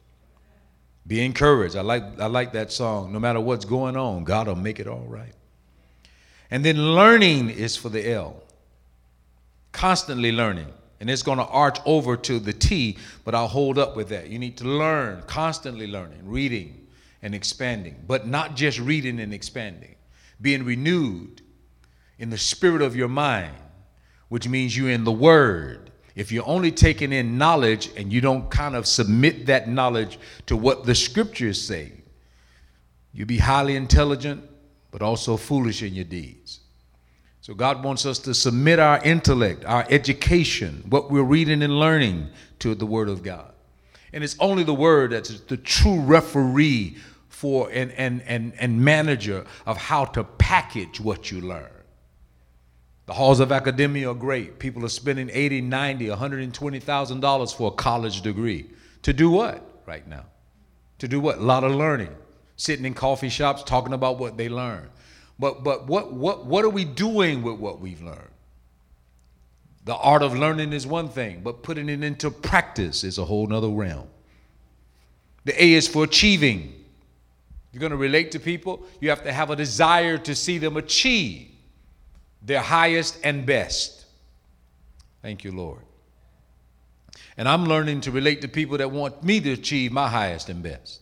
Be 1.06 1.24
encouraged. 1.24 1.76
I 1.76 1.82
like, 1.82 2.18
I 2.18 2.26
like 2.26 2.52
that 2.52 2.72
song. 2.72 3.12
No 3.12 3.20
matter 3.20 3.40
what's 3.40 3.64
going 3.64 3.96
on, 3.96 4.24
God 4.24 4.48
will 4.48 4.56
make 4.56 4.80
it 4.80 4.88
all 4.88 5.04
right. 5.06 5.32
And 6.50 6.64
then 6.64 6.94
learning 6.94 7.50
is 7.50 7.76
for 7.76 7.88
the 7.88 8.10
L. 8.10 8.42
Constantly 9.72 10.32
learning. 10.32 10.72
And 10.98 11.10
it's 11.10 11.22
going 11.22 11.38
to 11.38 11.44
arch 11.44 11.78
over 11.84 12.16
to 12.16 12.38
the 12.38 12.52
T, 12.52 12.96
but 13.24 13.34
I'll 13.34 13.48
hold 13.48 13.78
up 13.78 13.96
with 13.96 14.08
that. 14.08 14.28
You 14.30 14.38
need 14.38 14.56
to 14.58 14.64
learn, 14.64 15.22
constantly 15.26 15.86
learning, 15.86 16.20
reading 16.24 16.86
and 17.22 17.34
expanding, 17.34 18.02
but 18.06 18.26
not 18.26 18.56
just 18.56 18.78
reading 18.78 19.20
and 19.20 19.34
expanding, 19.34 19.94
being 20.40 20.64
renewed 20.64 21.42
in 22.18 22.30
the 22.30 22.38
spirit 22.38 22.80
of 22.82 22.96
your 22.96 23.08
mind, 23.08 23.54
which 24.28 24.48
means 24.48 24.76
you're 24.76 24.90
in 24.90 25.04
the 25.04 25.12
Word. 25.12 25.90
If 26.16 26.32
you're 26.32 26.48
only 26.48 26.72
taking 26.72 27.12
in 27.12 27.36
knowledge 27.36 27.90
and 27.94 28.10
you 28.10 28.22
don't 28.22 28.50
kind 28.50 28.74
of 28.74 28.86
submit 28.86 29.46
that 29.46 29.68
knowledge 29.68 30.18
to 30.46 30.56
what 30.56 30.86
the 30.86 30.94
scriptures 30.94 31.60
say, 31.60 31.92
you'll 33.12 33.26
be 33.26 33.36
highly 33.36 33.76
intelligent, 33.76 34.42
but 34.90 35.02
also 35.02 35.36
foolish 35.36 35.82
in 35.82 35.94
your 35.94 36.06
deeds. 36.06 36.60
So 37.42 37.52
God 37.52 37.84
wants 37.84 38.06
us 38.06 38.18
to 38.20 38.32
submit 38.32 38.78
our 38.78 39.00
intellect, 39.04 39.66
our 39.66 39.86
education, 39.90 40.82
what 40.88 41.10
we're 41.10 41.22
reading 41.22 41.62
and 41.62 41.78
learning 41.78 42.28
to 42.60 42.74
the 42.74 42.86
Word 42.86 43.10
of 43.10 43.22
God. 43.22 43.52
And 44.14 44.24
it's 44.24 44.36
only 44.40 44.64
the 44.64 44.74
Word 44.74 45.12
that's 45.12 45.38
the 45.40 45.58
true 45.58 46.00
referee 46.00 46.96
for 47.28 47.68
and, 47.70 47.92
and, 47.92 48.22
and, 48.22 48.54
and 48.58 48.82
manager 48.82 49.44
of 49.66 49.76
how 49.76 50.06
to 50.06 50.24
package 50.24 50.98
what 50.98 51.30
you 51.30 51.42
learn. 51.42 51.75
The 53.06 53.12
halls 53.12 53.38
of 53.38 53.52
academia 53.52 54.10
are 54.10 54.14
great. 54.14 54.58
People 54.58 54.84
are 54.84 54.88
spending 54.88 55.30
80, 55.32 55.60
90, 55.62 56.10
120,000 56.10 57.20
dollars 57.20 57.52
for 57.52 57.68
a 57.68 57.74
college 57.74 58.20
degree. 58.20 58.66
To 59.02 59.12
do 59.12 59.30
what 59.30 59.62
right 59.86 60.06
now? 60.06 60.24
To 60.98 61.08
do 61.08 61.20
what? 61.20 61.38
A 61.38 61.42
lot 61.42 61.62
of 61.62 61.72
learning. 61.72 62.14
Sitting 62.56 62.84
in 62.84 62.94
coffee 62.94 63.28
shops 63.28 63.62
talking 63.62 63.92
about 63.92 64.18
what 64.18 64.36
they 64.36 64.48
learned. 64.48 64.90
But 65.38 65.62
but 65.62 65.86
what 65.86 66.12
what 66.12 66.46
what 66.46 66.64
are 66.64 66.70
we 66.70 66.84
doing 66.84 67.42
with 67.42 67.58
what 67.58 67.80
we've 67.80 68.02
learned? 68.02 68.30
The 69.84 69.94
art 69.94 70.22
of 70.22 70.36
learning 70.36 70.72
is 70.72 70.84
one 70.84 71.08
thing, 71.08 71.42
but 71.44 71.62
putting 71.62 71.88
it 71.88 72.02
into 72.02 72.28
practice 72.28 73.04
is 73.04 73.18
a 73.18 73.24
whole 73.24 73.46
nother 73.46 73.68
realm. 73.68 74.08
The 75.44 75.62
A 75.62 75.74
is 75.74 75.86
for 75.86 76.02
achieving. 76.02 76.72
You're 77.72 77.80
going 77.80 77.90
to 77.90 77.96
relate 77.96 78.32
to 78.32 78.40
people, 78.40 78.84
you 79.00 79.10
have 79.10 79.22
to 79.24 79.32
have 79.32 79.50
a 79.50 79.56
desire 79.56 80.18
to 80.18 80.34
see 80.34 80.58
them 80.58 80.76
achieve 80.76 81.50
their 82.46 82.60
highest 82.60 83.18
and 83.24 83.44
best. 83.44 84.06
Thank 85.20 85.42
you, 85.44 85.52
Lord. 85.52 85.80
And 87.36 87.48
I'm 87.48 87.66
learning 87.66 88.02
to 88.02 88.10
relate 88.10 88.40
to 88.42 88.48
people 88.48 88.78
that 88.78 88.90
want 88.90 89.22
me 89.22 89.40
to 89.40 89.52
achieve 89.52 89.92
my 89.92 90.08
highest 90.08 90.48
and 90.48 90.62
best. 90.62 91.00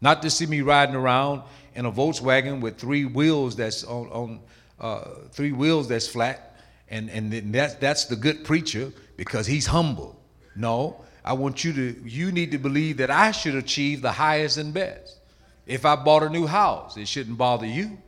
Not 0.00 0.22
to 0.22 0.30
see 0.30 0.46
me 0.46 0.60
riding 0.62 0.96
around 0.96 1.42
in 1.74 1.86
a 1.86 1.92
Volkswagen 1.92 2.60
with 2.60 2.78
three 2.78 3.04
wheels 3.04 3.54
that's 3.54 3.84
on, 3.84 4.08
on 4.08 4.40
uh, 4.80 5.04
three 5.30 5.52
wheels 5.52 5.88
that's 5.88 6.08
flat, 6.08 6.56
and 6.88 7.08
and 7.10 7.54
that's 7.54 7.74
that's 7.74 8.06
the 8.06 8.16
good 8.16 8.44
preacher 8.44 8.92
because 9.16 9.46
he's 9.46 9.66
humble. 9.66 10.20
No, 10.56 11.04
I 11.24 11.34
want 11.34 11.62
you 11.64 11.72
to 11.74 12.02
you 12.04 12.32
need 12.32 12.50
to 12.52 12.58
believe 12.58 12.96
that 12.96 13.10
I 13.10 13.30
should 13.30 13.54
achieve 13.54 14.02
the 14.02 14.12
highest 14.12 14.56
and 14.56 14.74
best. 14.74 15.20
If 15.66 15.84
I 15.84 15.96
bought 15.96 16.22
a 16.22 16.30
new 16.30 16.46
house, 16.46 16.96
it 16.96 17.06
shouldn't 17.06 17.38
bother 17.38 17.66
you. 17.66 17.98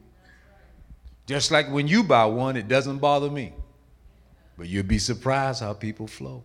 Just 1.26 1.50
like 1.50 1.70
when 1.70 1.88
you 1.88 2.02
buy 2.02 2.24
one, 2.24 2.56
it 2.56 2.68
doesn't 2.68 2.98
bother 2.98 3.30
me. 3.30 3.52
But 4.56 4.68
you'll 4.68 4.84
be 4.84 4.98
surprised 4.98 5.62
how 5.62 5.72
people 5.72 6.06
flow. 6.06 6.44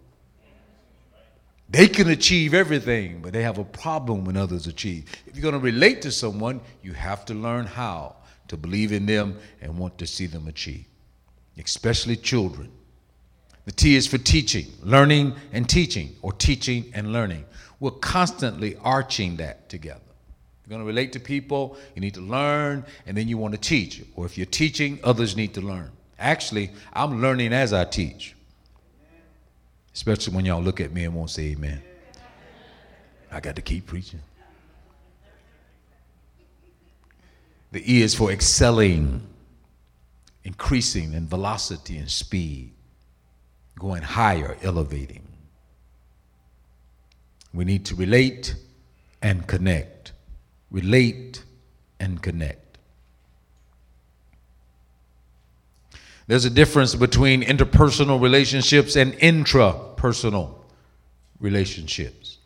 They 1.70 1.88
can 1.88 2.10
achieve 2.10 2.54
everything, 2.54 3.22
but 3.22 3.34
they 3.34 3.44
have 3.44 3.58
a 3.58 3.66
problem 3.66 4.24
when 4.24 4.38
others 4.38 4.68
achieve. 4.68 5.06
If 5.26 5.36
you're 5.36 5.42
going 5.42 5.54
to 5.54 5.60
relate 5.60 6.02
to 6.04 6.12
someone, 6.12 6.62
you 6.82 6.94
have 6.94 7.26
to 7.26 7.34
learn 7.34 7.66
how 7.66 8.16
to 8.48 8.56
believe 8.56 8.94
in 8.94 9.06
them 9.06 9.38
and 9.62 9.78
want 9.78 9.98
to 9.98 10.08
see 10.08 10.28
them 10.28 10.48
achieve, 10.48 10.86
especially 11.58 12.16
children. 12.16 12.72
The 13.66 13.74
T 13.74 13.98
is 13.98 14.08
for 14.08 14.18
teaching, 14.18 14.68
learning 14.82 15.36
and 15.52 15.68
teaching, 15.68 16.16
or 16.22 16.32
teaching 16.32 16.90
and 16.94 17.12
learning. 17.12 17.44
We're 17.82 17.92
constantly 17.92 18.78
arching 18.82 19.36
that 19.38 19.68
together. 19.68 20.00
You're 20.68 20.78
going 20.78 20.82
to 20.82 20.86
relate 20.86 21.14
to 21.14 21.20
people, 21.20 21.78
you 21.96 22.02
need 22.02 22.16
to 22.16 22.22
learn, 22.22 22.86
and 23.06 23.16
then 23.16 23.30
you 23.30 23.38
want 23.38 23.54
to 23.54 23.60
teach. 23.60 24.04
Or 24.16 24.26
if 24.26 24.38
you're 24.38 24.46
teaching, 24.46 25.00
others 25.04 25.38
need 25.38 25.54
to 25.54 25.62
learn. 25.62 25.92
Actually, 26.20 26.72
I'm 26.92 27.22
learning 27.22 27.54
as 27.54 27.72
I 27.72 27.86
teach 27.86 28.36
especially 29.98 30.36
when 30.36 30.46
y'all 30.46 30.62
look 30.62 30.80
at 30.80 30.94
me 30.94 31.06
and 31.06 31.16
won't 31.16 31.32
say 31.32 31.46
amen. 31.46 31.82
I 33.32 33.40
got 33.40 33.56
to 33.56 33.64
keep 33.64 33.88
preaching. 33.88 34.20
The 37.72 37.82
E 37.92 38.04
is 38.04 38.14
for 38.14 38.32
excelling, 38.32 39.24
increasing 40.44 41.14
in 41.14 41.28
velocity 41.28 41.98
and 41.98 42.12
speed, 42.12 42.74
going 43.80 44.04
higher, 44.04 44.56
elevating. 44.62 45.28
We 47.52 47.66
need 47.66 47.84
to 47.86 47.96
relate 47.96 48.54
and 49.24 49.48
connect. 49.48 50.12
Relate 50.72 51.44
and 52.00 52.22
connect. 52.22 52.68
There's 56.28 56.44
a 56.44 56.50
difference 56.50 56.94
between 56.94 57.42
interpersonal 57.42 58.22
relationships 58.22 58.98
and 58.98 59.14
intrapersonal 59.14 60.56
relationships. 61.40 62.38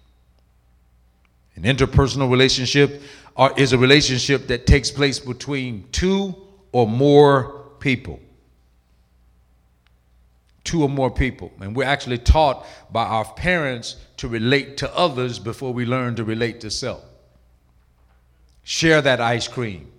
An 1.56 1.64
interpersonal 1.64 2.30
relationship 2.30 3.02
are, 3.36 3.54
is 3.58 3.74
a 3.74 3.78
relationship 3.78 4.48
that 4.48 4.68
takes 4.68 4.92
place 4.92 5.20
between 5.20 5.88
two 5.92 6.36
or 6.72 6.88
more 6.88 7.66
people. 7.80 8.20
Two 10.64 10.84
or 10.84 10.90
more 10.90 11.10
people. 11.10 11.52
And 11.60 11.76
we're 11.76 11.88
actually 11.88 12.20
taught 12.20 12.68
by 12.92 13.04
our 13.04 13.26
parents 13.26 13.96
to 14.18 14.28
relate 14.28 14.78
to 14.78 14.96
others 14.96 15.40
before 15.40 15.74
we 15.74 15.86
learn 15.86 16.16
to 16.18 16.24
relate 16.24 16.62
to 16.62 16.70
self. 16.70 17.04
Share 18.64 19.02
that 19.02 19.20
ice 19.20 19.48
cream, 19.48 19.92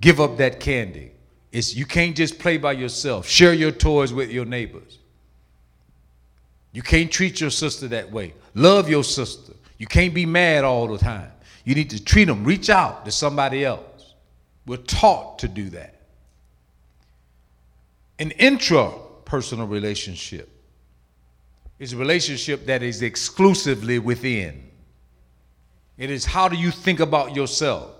give 0.00 0.20
up 0.20 0.38
that 0.38 0.60
candy 0.60 1.12
it's, 1.56 1.74
you 1.74 1.86
can't 1.86 2.14
just 2.14 2.38
play 2.38 2.58
by 2.58 2.72
yourself. 2.72 3.26
Share 3.26 3.54
your 3.54 3.70
toys 3.70 4.12
with 4.12 4.30
your 4.30 4.44
neighbors. 4.44 4.98
You 6.72 6.82
can't 6.82 7.10
treat 7.10 7.40
your 7.40 7.48
sister 7.48 7.88
that 7.88 8.12
way. 8.12 8.34
Love 8.52 8.90
your 8.90 9.02
sister. 9.02 9.54
You 9.78 9.86
can't 9.86 10.12
be 10.12 10.26
mad 10.26 10.64
all 10.64 10.86
the 10.86 10.98
time. 10.98 11.32
You 11.64 11.74
need 11.74 11.88
to 11.90 12.04
treat 12.04 12.26
them. 12.26 12.44
Reach 12.44 12.68
out 12.68 13.06
to 13.06 13.10
somebody 13.10 13.64
else. 13.64 14.12
We're 14.66 14.76
taught 14.76 15.38
to 15.38 15.48
do 15.48 15.70
that. 15.70 16.02
An 18.18 18.32
intrapersonal 18.32 19.70
relationship 19.70 20.50
is 21.78 21.94
a 21.94 21.96
relationship 21.96 22.66
that 22.66 22.82
is 22.82 23.00
exclusively 23.00 23.98
within. 23.98 24.70
It 25.96 26.10
is 26.10 26.26
how 26.26 26.48
do 26.48 26.56
you 26.58 26.70
think 26.70 27.00
about 27.00 27.34
yourself? 27.34 27.95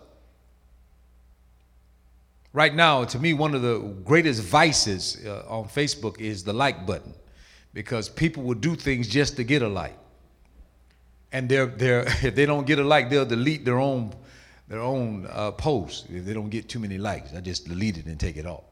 Right 2.57 2.75
now, 2.75 3.05
to 3.05 3.19
me, 3.19 3.35
one 3.35 3.55
of 3.55 3.61
the 3.61 3.81
greatest 4.03 4.43
vices 4.43 5.23
uh, 5.27 5.45
on 5.47 5.67
Facebook 5.67 6.19
is 6.19 6.43
the 6.43 6.55
like 6.55 6.87
button 6.87 7.13
because 7.75 8.09
people 8.09 8.45
will 8.45 8.55
do 8.55 8.75
things 8.75 9.09
just 9.09 9.37
to 9.37 9.45
get 9.45 9.61
a 9.61 9.69
like. 9.69 9.99
And 11.33 11.51
they're, 11.51 11.67
they're, 11.67 12.05
if 12.23 12.35
they 12.35 12.47
don't 12.47 12.67
get 12.67 12.79
a 12.79 12.83
like, 12.83 13.11
they'll 13.11 13.27
delete 13.27 13.67
their 13.67 13.79
own, 13.79 14.15
their 14.69 14.81
own 14.81 15.29
uh, 15.31 15.51
post 15.51 16.07
if 16.09 16.25
they 16.25 16.33
don't 16.33 16.49
get 16.49 16.67
too 16.67 16.79
many 16.79 16.97
likes. 16.97 17.35
I 17.35 17.43
just 17.43 17.69
delete 17.69 17.99
it 17.99 18.07
and 18.07 18.19
take 18.19 18.39
it 18.39 18.47
off. 18.47 18.65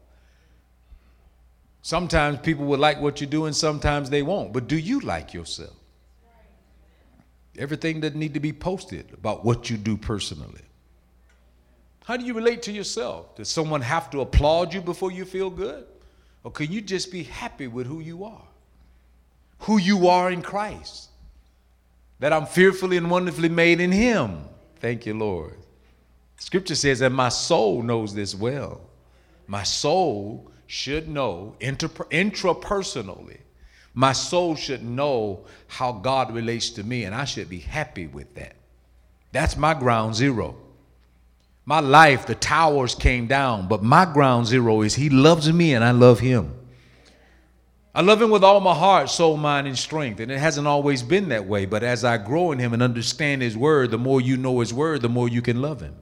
Sometimes 1.83 2.39
people 2.39 2.65
will 2.65 2.79
like 2.79 2.99
what 2.99 3.21
you 3.21 3.27
do 3.27 3.45
and 3.45 3.55
sometimes 3.55 4.09
they 4.09 4.23
won't. 4.23 4.51
But 4.51 4.67
do 4.67 4.79
you 4.79 4.99
like 5.01 5.31
yourself? 5.31 5.75
Everything 7.55 8.01
doesn't 8.01 8.17
need 8.17 8.33
to 8.33 8.39
be 8.39 8.51
posted 8.51 9.13
about 9.13 9.45
what 9.45 9.69
you 9.69 9.77
do 9.77 9.95
personally. 9.95 10.63
How 12.05 12.17
do 12.17 12.23
you 12.23 12.33
relate 12.35 12.61
to 12.63 12.71
yourself? 12.71 13.35
Does 13.35 13.49
someone 13.49 13.81
have 13.81 14.11
to 14.11 14.21
applaud 14.21 14.73
you 14.73 14.81
before 14.81 15.11
you 15.11 15.25
feel 15.25 15.49
good? 15.49 15.85
Or 16.43 16.51
can 16.51 16.71
you 16.71 16.79
just 16.79 17.11
be 17.11 17.23
happy 17.23 17.65
with 17.67 17.87
who 17.87 17.99
you 17.99 18.25
are? 18.25 18.47
Who 19.61 19.79
you 19.79 20.07
are 20.07 20.31
in 20.31 20.43
Christ. 20.43 21.09
That 22.19 22.31
I'm 22.31 22.45
fearfully 22.45 22.97
and 22.97 23.09
wonderfully 23.09 23.49
made 23.49 23.81
in 23.81 23.91
Him. 23.91 24.45
Thank 24.75 25.07
you, 25.07 25.15
Lord. 25.15 25.55
Scripture 26.37 26.75
says 26.75 26.99
that 26.99 27.09
my 27.09 27.29
soul 27.29 27.81
knows 27.81 28.13
this 28.13 28.35
well. 28.35 28.81
My 29.47 29.63
soul 29.63 30.51
should 30.67 31.09
know 31.09 31.55
intrapersonally. 31.59 33.39
My 33.95 34.11
soul 34.11 34.55
should 34.55 34.83
know 34.83 35.45
how 35.67 35.93
God 35.93 36.35
relates 36.35 36.69
to 36.71 36.83
me, 36.83 37.05
and 37.05 37.15
I 37.15 37.25
should 37.25 37.49
be 37.49 37.59
happy 37.59 38.05
with 38.05 38.35
that. 38.35 38.55
That's 39.31 39.57
my 39.57 39.73
ground 39.73 40.13
zero. 40.13 40.55
My 41.65 41.79
life, 41.79 42.27
the 42.27 42.35
towers 42.35 42.93
came 42.93 43.27
down, 43.27 43.67
but 43.67 43.81
my 43.81 44.05
ground 44.05 44.45
zero 44.47 44.81
is 44.81 44.95
He 44.95 45.09
loves 45.09 45.51
me 45.51 45.73
and 45.73 45.83
I 45.83 45.91
love 45.91 46.19
Him. 46.19 46.53
I 47.93 48.01
love 48.01 48.21
Him 48.21 48.29
with 48.29 48.43
all 48.43 48.59
my 48.59 48.75
heart, 48.75 49.09
soul, 49.09 49.37
mind, 49.37 49.67
and 49.67 49.77
strength. 49.77 50.19
And 50.19 50.31
it 50.31 50.37
hasn't 50.37 50.67
always 50.67 51.01
been 51.01 51.29
that 51.29 51.47
way, 51.47 51.65
but 51.65 51.83
as 51.83 52.03
I 52.03 52.17
grow 52.17 52.51
in 52.51 52.59
Him 52.59 52.73
and 52.73 52.83
understand 52.83 53.41
His 53.41 53.57
Word, 53.57 53.89
the 53.89 53.97
more 53.97 54.21
you 54.21 54.37
know 54.37 54.59
His 54.59 54.73
Word, 54.73 55.01
the 55.01 55.09
more 55.09 55.27
you 55.27 55.41
can 55.41 55.61
love 55.61 55.81
Him. 55.81 55.95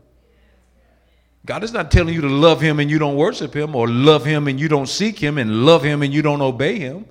God 1.46 1.64
is 1.64 1.74
not 1.74 1.92
telling 1.92 2.14
you 2.14 2.22
to 2.22 2.30
love 2.30 2.62
him 2.62 2.80
and 2.80 2.90
you 2.90 3.00
don't 3.00 3.18
worship 3.18 3.54
him, 3.54 3.76
or 3.76 3.88
love 3.90 4.24
him 4.24 4.48
and 4.48 4.60
you 4.60 4.70
don't 4.70 4.88
seek 4.88 5.20
him, 5.20 5.38
and 5.38 5.66
love 5.66 5.84
him 5.84 6.02
and 6.02 6.14
you 6.14 6.22
don't 6.22 6.42
obey 6.42 6.80
him. 6.80 7.06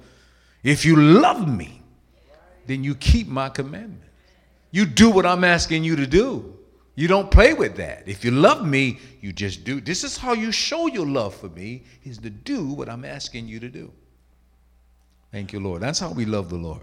If 0.62 0.85
you 0.85 0.97
love 0.97 1.47
me, 1.47 1.82
then 2.66 2.82
you 2.82 2.94
keep 2.94 3.28
my 3.28 3.49
commandments. 3.49 4.06
You 4.71 4.87
do 4.87 5.11
what 5.11 5.26
I'm 5.26 5.44
asking 5.44 5.85
you 5.85 5.97
to 5.97 6.06
do. 6.06 6.56
You 6.94 7.08
don't 7.08 7.30
play 7.30 7.54
with 7.54 7.76
that. 7.76 8.04
If 8.06 8.25
you 8.25 8.30
love 8.30 8.66
me, 8.66 8.99
you 9.20 9.32
just 9.32 9.64
do. 9.64 9.80
This 9.80 10.04
is 10.04 10.16
how 10.18 10.34
you 10.34 10.52
show 10.52 10.87
your 10.87 11.06
love 11.06 11.34
for 11.34 11.49
me, 11.49 11.84
is 12.04 12.18
to 12.18 12.30
do 12.30 12.66
what 12.66 12.88
I'm 12.88 13.04
asking 13.04 13.49
you 13.49 13.61
to 13.61 13.68
do. 13.68 13.90
Thank 15.30 15.52
you, 15.52 15.61
Lord. 15.61 15.80
That's 15.80 15.99
how 15.99 16.12
we 16.12 16.26
love 16.26 16.50
the 16.50 16.56
Lord. 16.56 16.82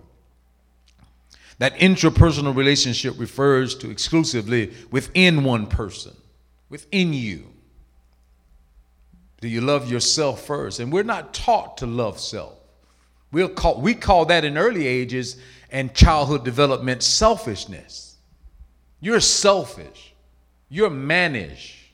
That 1.60 1.76
intrapersonal 1.76 2.56
relationship 2.56 3.20
refers 3.20 3.76
to 3.76 3.92
exclusively 3.92 4.74
within 4.92 5.44
one 5.44 5.68
person 5.68 6.16
within 6.70 7.14
you? 7.14 7.52
Do 9.42 9.48
you 9.48 9.62
love 9.62 9.90
yourself 9.90 10.46
first? 10.46 10.80
And 10.80 10.92
we're 10.92 11.04
not 11.04 11.34
taught 11.34 11.78
to 11.78 11.86
love 11.86 12.20
self. 12.20 12.56
We'll 13.32 13.50
call, 13.50 13.80
we 13.80 13.94
call 13.94 14.26
that 14.26 14.44
in 14.44 14.58
early 14.58 14.88
ages 14.88 15.38
and 15.72 15.94
childhood 15.94 16.44
development 16.44 17.04
selfishness. 17.04 18.09
You're 19.02 19.20
selfish. 19.20 20.14
You're 20.70 20.90
mannish. 20.90 21.92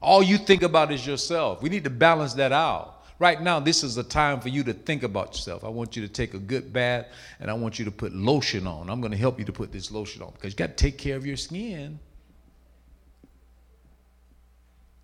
All 0.00 0.22
you 0.22 0.36
think 0.38 0.62
about 0.62 0.92
is 0.92 1.06
yourself. 1.06 1.62
We 1.62 1.68
need 1.68 1.84
to 1.84 1.90
balance 1.90 2.34
that 2.34 2.52
out. 2.52 3.04
Right 3.18 3.40
now, 3.40 3.60
this 3.60 3.84
is 3.84 3.96
a 3.98 4.02
time 4.02 4.40
for 4.40 4.48
you 4.48 4.64
to 4.64 4.72
think 4.72 5.04
about 5.04 5.28
yourself. 5.28 5.64
I 5.64 5.68
want 5.68 5.94
you 5.94 6.02
to 6.02 6.08
take 6.08 6.34
a 6.34 6.38
good 6.38 6.72
bath 6.72 7.06
and 7.38 7.50
I 7.50 7.54
want 7.54 7.78
you 7.78 7.84
to 7.84 7.90
put 7.92 8.12
lotion 8.12 8.66
on. 8.66 8.90
I'm 8.90 9.00
going 9.00 9.12
to 9.12 9.18
help 9.18 9.38
you 9.38 9.44
to 9.44 9.52
put 9.52 9.70
this 9.70 9.92
lotion 9.92 10.22
on 10.22 10.32
because 10.32 10.52
you 10.52 10.56
got 10.56 10.76
to 10.76 10.84
take 10.84 10.98
care 10.98 11.16
of 11.16 11.24
your 11.24 11.36
skin. 11.36 12.00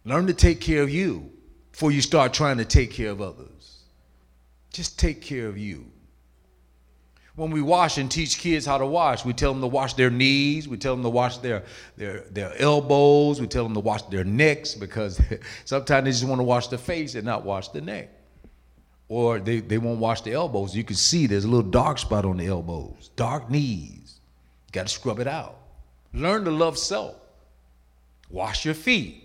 Learn 0.04 0.26
to 0.26 0.34
take 0.34 0.60
care 0.60 0.82
of 0.82 0.90
you 0.90 1.30
before 1.70 1.92
you 1.92 2.02
start 2.02 2.32
trying 2.32 2.56
to 2.56 2.64
take 2.64 2.90
care 2.90 3.10
of 3.10 3.20
others. 3.20 3.82
Just 4.72 4.98
take 4.98 5.20
care 5.20 5.46
of 5.46 5.56
you. 5.56 5.86
When 7.38 7.52
we 7.52 7.62
wash 7.62 7.98
and 7.98 8.10
teach 8.10 8.36
kids 8.36 8.66
how 8.66 8.78
to 8.78 8.86
wash, 8.86 9.24
we 9.24 9.32
tell 9.32 9.52
them 9.52 9.60
to 9.60 9.68
wash 9.68 9.94
their 9.94 10.10
knees, 10.10 10.66
we 10.66 10.76
tell 10.76 10.96
them 10.96 11.04
to 11.04 11.08
wash 11.08 11.38
their, 11.38 11.62
their, 11.96 12.22
their 12.32 12.52
elbows, 12.60 13.40
we 13.40 13.46
tell 13.46 13.62
them 13.62 13.74
to 13.74 13.80
wash 13.80 14.02
their 14.02 14.24
necks 14.24 14.74
because 14.74 15.20
sometimes 15.64 16.04
they 16.04 16.10
just 16.10 16.24
want 16.24 16.40
to 16.40 16.42
wash 16.42 16.66
the 16.66 16.76
face 16.76 17.14
and 17.14 17.24
not 17.24 17.44
wash 17.44 17.68
the 17.68 17.80
neck. 17.80 18.08
Or 19.08 19.38
they, 19.38 19.60
they 19.60 19.78
won't 19.78 20.00
wash 20.00 20.22
the 20.22 20.32
elbows. 20.32 20.74
You 20.74 20.82
can 20.82 20.96
see 20.96 21.28
there's 21.28 21.44
a 21.44 21.48
little 21.48 21.70
dark 21.70 22.00
spot 22.00 22.24
on 22.24 22.38
the 22.38 22.46
elbows, 22.46 23.10
dark 23.14 23.48
knees. 23.48 24.18
You 24.66 24.72
got 24.72 24.88
to 24.88 24.92
scrub 24.92 25.20
it 25.20 25.28
out. 25.28 25.60
Learn 26.12 26.44
to 26.44 26.50
love 26.50 26.76
self. 26.76 27.14
Wash 28.30 28.64
your 28.64 28.74
feet. 28.74 29.22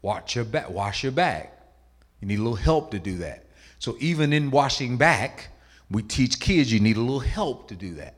Wash 0.00 0.36
your 0.36 0.44
back. 0.44 0.70
Wash 0.70 1.02
your 1.02 1.10
back. 1.10 1.60
You 2.20 2.28
need 2.28 2.38
a 2.38 2.42
little 2.42 2.54
help 2.54 2.92
to 2.92 3.00
do 3.00 3.16
that. 3.16 3.46
So 3.80 3.96
even 3.98 4.32
in 4.32 4.52
washing 4.52 4.96
back, 4.96 5.48
we 5.92 6.02
teach 6.02 6.40
kids 6.40 6.72
you 6.72 6.80
need 6.80 6.96
a 6.96 7.00
little 7.00 7.20
help 7.20 7.68
to 7.68 7.74
do 7.74 7.94
that. 7.94 8.14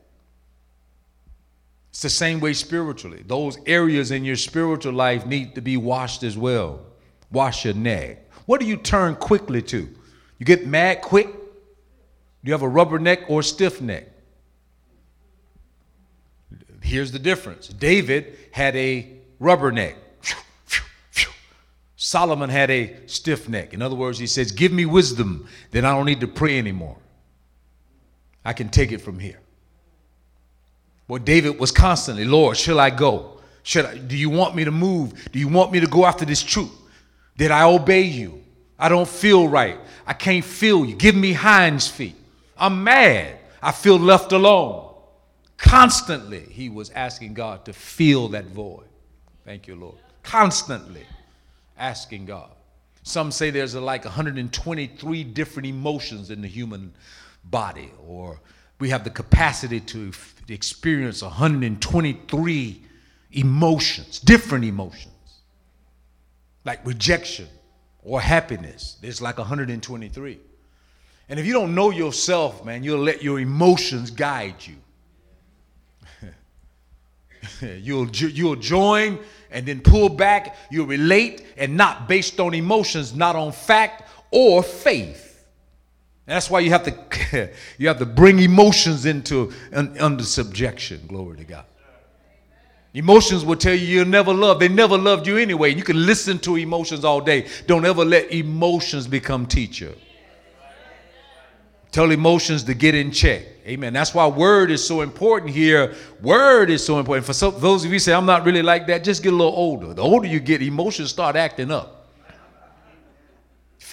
It's 1.89 2.01
the 2.01 2.09
same 2.09 2.39
way 2.39 2.53
spiritually. 2.53 3.23
Those 3.25 3.57
areas 3.65 4.11
in 4.11 4.25
your 4.25 4.35
spiritual 4.35 4.93
life 4.93 5.25
need 5.25 5.55
to 5.55 5.61
be 5.61 5.77
washed 5.77 6.23
as 6.23 6.37
well. 6.37 6.81
Wash 7.31 7.65
your 7.65 7.73
neck. 7.73 8.29
What 8.45 8.59
do 8.59 8.67
you 8.67 8.77
turn 8.77 9.15
quickly 9.15 9.61
to? 9.61 9.89
You 10.37 10.45
get 10.45 10.67
mad 10.67 11.01
quick? 11.01 11.27
Do 11.27 12.49
you 12.49 12.51
have 12.51 12.61
a 12.61 12.67
rubber 12.67 12.99
neck 12.99 13.21
or 13.29 13.41
stiff 13.41 13.81
neck? 13.81 14.07
Here's 16.81 17.11
the 17.11 17.19
difference 17.19 17.67
David 17.69 18.37
had 18.51 18.75
a 18.75 19.09
rubber 19.39 19.71
neck. 19.71 19.95
Solomon 21.95 22.49
had 22.49 22.69
a 22.69 22.95
stiff 23.07 23.49
neck. 23.49 23.73
In 23.73 23.81
other 23.81 23.95
words, 23.95 24.19
he 24.19 24.27
says, 24.27 24.51
Give 24.51 24.71
me 24.71 24.85
wisdom, 24.85 25.47
then 25.71 25.85
I 25.85 25.91
don't 25.95 26.05
need 26.05 26.19
to 26.19 26.27
pray 26.27 26.59
anymore. 26.59 26.97
I 28.45 28.53
can 28.53 28.69
take 28.69 28.91
it 28.91 28.99
from 28.99 29.19
here. 29.19 29.39
Well, 31.07 31.21
David 31.21 31.59
was 31.59 31.71
constantly, 31.71 32.25
Lord, 32.25 32.55
shall 32.55 32.79
I 32.79 32.91
go? 32.91 33.39
Should 33.63 33.85
I, 33.85 33.97
do 33.97 34.15
you 34.15 34.29
want 34.29 34.55
me 34.55 34.63
to 34.63 34.71
move? 34.71 35.31
Do 35.31 35.39
you 35.39 35.47
want 35.47 35.71
me 35.71 35.79
to 35.79 35.87
go 35.87 36.05
after 36.05 36.23
this 36.23 36.43
truth? 36.43 36.71
Did 37.37 37.51
I 37.51 37.63
obey 37.63 38.01
you? 38.01 38.41
I 38.77 38.89
don't 38.89 39.07
feel 39.07 39.47
right. 39.47 39.79
I 40.05 40.13
can't 40.13 40.45
feel 40.45 40.85
you. 40.85 40.95
Give 40.95 41.15
me 41.15 41.33
hinds 41.33 41.87
feet. 41.87 42.15
I'm 42.57 42.83
mad. 42.83 43.39
I 43.61 43.71
feel 43.71 43.97
left 43.97 44.31
alone. 44.31 44.93
Constantly, 45.57 46.41
he 46.41 46.69
was 46.69 46.89
asking 46.91 47.33
God 47.33 47.65
to 47.65 47.73
fill 47.73 48.27
that 48.29 48.45
void. 48.45 48.85
Thank 49.45 49.67
you, 49.67 49.75
Lord. 49.75 49.95
Constantly 50.23 51.05
asking 51.77 52.25
God. 52.25 52.49
Some 53.03 53.31
say 53.31 53.51
there's 53.51 53.75
like 53.75 54.03
123 54.03 55.23
different 55.23 55.67
emotions 55.67 56.31
in 56.31 56.41
the 56.41 56.47
human 56.47 56.93
body, 57.49 57.91
or 58.05 58.39
we 58.79 58.89
have 58.89 59.03
the 59.03 59.09
capacity 59.09 59.79
to 59.79 60.11
experience 60.49 61.21
123 61.21 62.81
emotions, 63.31 64.19
different 64.19 64.65
emotions, 64.65 65.13
like 66.63 66.85
rejection 66.85 67.47
or 68.03 68.21
happiness. 68.21 68.97
There's 69.01 69.21
like 69.21 69.37
123. 69.37 70.39
And 71.27 71.39
if 71.39 71.45
you 71.45 71.53
don't 71.53 71.73
know 71.73 71.89
yourself, 71.89 72.63
man, 72.63 72.83
you'll 72.83 72.99
let 73.01 73.23
your 73.23 73.39
emotions 73.39 74.11
guide 74.11 74.55
you. 74.61 74.75
you'll, 77.81 78.07
you'll 78.07 78.55
join 78.55 79.19
and 79.49 79.65
then 79.65 79.81
pull 79.81 80.09
back. 80.09 80.55
You'll 80.69 80.85
relate 80.85 81.45
and 81.57 81.75
not 81.75 82.07
based 82.07 82.39
on 82.39 82.53
emotions, 82.53 83.15
not 83.15 83.35
on 83.35 83.51
fact 83.51 84.03
or 84.29 84.61
faith. 84.61 85.24
That's 86.25 86.49
why 86.49 86.61
you 86.61 86.71
have 86.71 86.83
to 86.83 87.49
you 87.77 87.87
have 87.87 87.99
to 87.99 88.05
bring 88.05 88.39
emotions 88.39 89.05
into 89.05 89.51
un, 89.73 89.95
under 89.99 90.23
subjection. 90.23 91.05
Glory 91.07 91.37
to 91.37 91.43
God. 91.43 91.65
Emotions 92.93 93.43
will 93.43 93.57
tell 93.57 93.75
you 93.75 93.85
you'll 93.85 94.05
never 94.05 94.33
love. 94.33 94.59
They 94.59 94.69
never 94.69 94.97
loved 94.97 95.27
you 95.27 95.37
anyway. 95.37 95.73
You 95.73 95.83
can 95.83 96.05
listen 96.05 96.39
to 96.39 96.55
emotions 96.55 97.03
all 97.03 97.19
day. 97.19 97.47
Don't 97.67 97.85
ever 97.85 98.05
let 98.05 98.31
emotions 98.31 99.05
become 99.05 99.45
teacher. 99.45 99.93
Tell 101.91 102.11
emotions 102.11 102.63
to 102.63 102.73
get 102.73 102.95
in 102.95 103.11
check. 103.11 103.43
Amen. 103.67 103.93
That's 103.93 104.13
why 104.13 104.27
word 104.27 104.71
is 104.71 104.85
so 104.85 105.01
important 105.01 105.51
here. 105.51 105.93
Word 106.21 106.69
is 106.69 106.85
so 106.85 106.99
important. 106.99 107.25
For 107.25 107.33
some, 107.33 107.59
those 107.59 107.83
of 107.85 107.91
you 107.91 107.99
say, 107.99 108.13
I'm 108.13 108.25
not 108.25 108.45
really 108.45 108.61
like 108.61 108.87
that, 108.87 109.03
just 109.03 109.23
get 109.23 109.33
a 109.33 109.35
little 109.35 109.53
older. 109.53 109.93
The 109.93 110.01
older 110.01 110.27
you 110.27 110.39
get, 110.39 110.61
emotions 110.61 111.09
start 111.09 111.35
acting 111.35 111.71
up. 111.71 111.94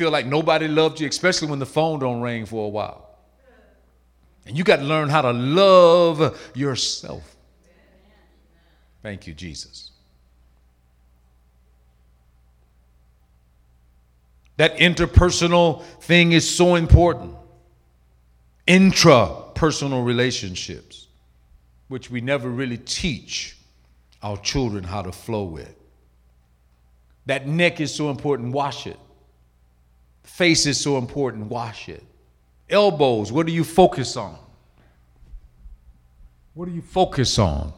Feel 0.02 0.10
like 0.10 0.26
nobody 0.26 0.66
loved 0.66 0.98
you, 0.98 1.06
especially 1.06 1.46
when 1.46 1.60
the 1.60 1.64
phone 1.64 2.00
don't 2.00 2.20
ring 2.20 2.44
for 2.44 2.66
a 2.66 2.68
while. 2.68 3.08
And 4.44 4.58
you 4.58 4.64
got 4.64 4.78
to 4.78 4.82
learn 4.82 5.08
how 5.08 5.22
to 5.22 5.32
love 5.32 6.50
yourself. 6.56 7.36
Thank 9.00 9.28
you, 9.28 9.32
Jesus. 9.32 9.92
That 14.56 14.76
interpersonal 14.78 15.84
thing 16.00 16.32
is 16.32 16.52
so 16.52 16.74
important. 16.74 17.36
Intra 18.66 19.36
personal 19.54 20.02
relationships, 20.02 21.06
which 21.86 22.10
we 22.10 22.20
never 22.20 22.48
really 22.48 22.78
teach 22.78 23.56
our 24.20 24.36
children 24.38 24.82
how 24.82 25.02
to 25.02 25.12
flow 25.12 25.44
with. 25.44 25.76
That 27.26 27.46
neck 27.46 27.80
is 27.80 27.94
so 27.94 28.10
important, 28.10 28.52
wash 28.52 28.88
it. 28.88 28.98
Face 30.22 30.66
is 30.66 30.80
so 30.80 30.98
important, 30.98 31.46
wash 31.46 31.88
it. 31.88 32.02
Elbows, 32.70 33.32
what 33.32 33.46
do 33.46 33.52
you 33.52 33.64
focus 33.64 34.16
on? 34.16 34.38
What 36.54 36.66
do 36.66 36.72
you 36.72 36.82
focus 36.82 37.38
on? 37.38 37.72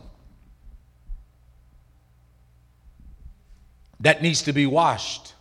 that 4.04 4.22
needs 4.22 4.42
to 4.42 4.52
be 4.52 4.66
washed. 4.66 5.34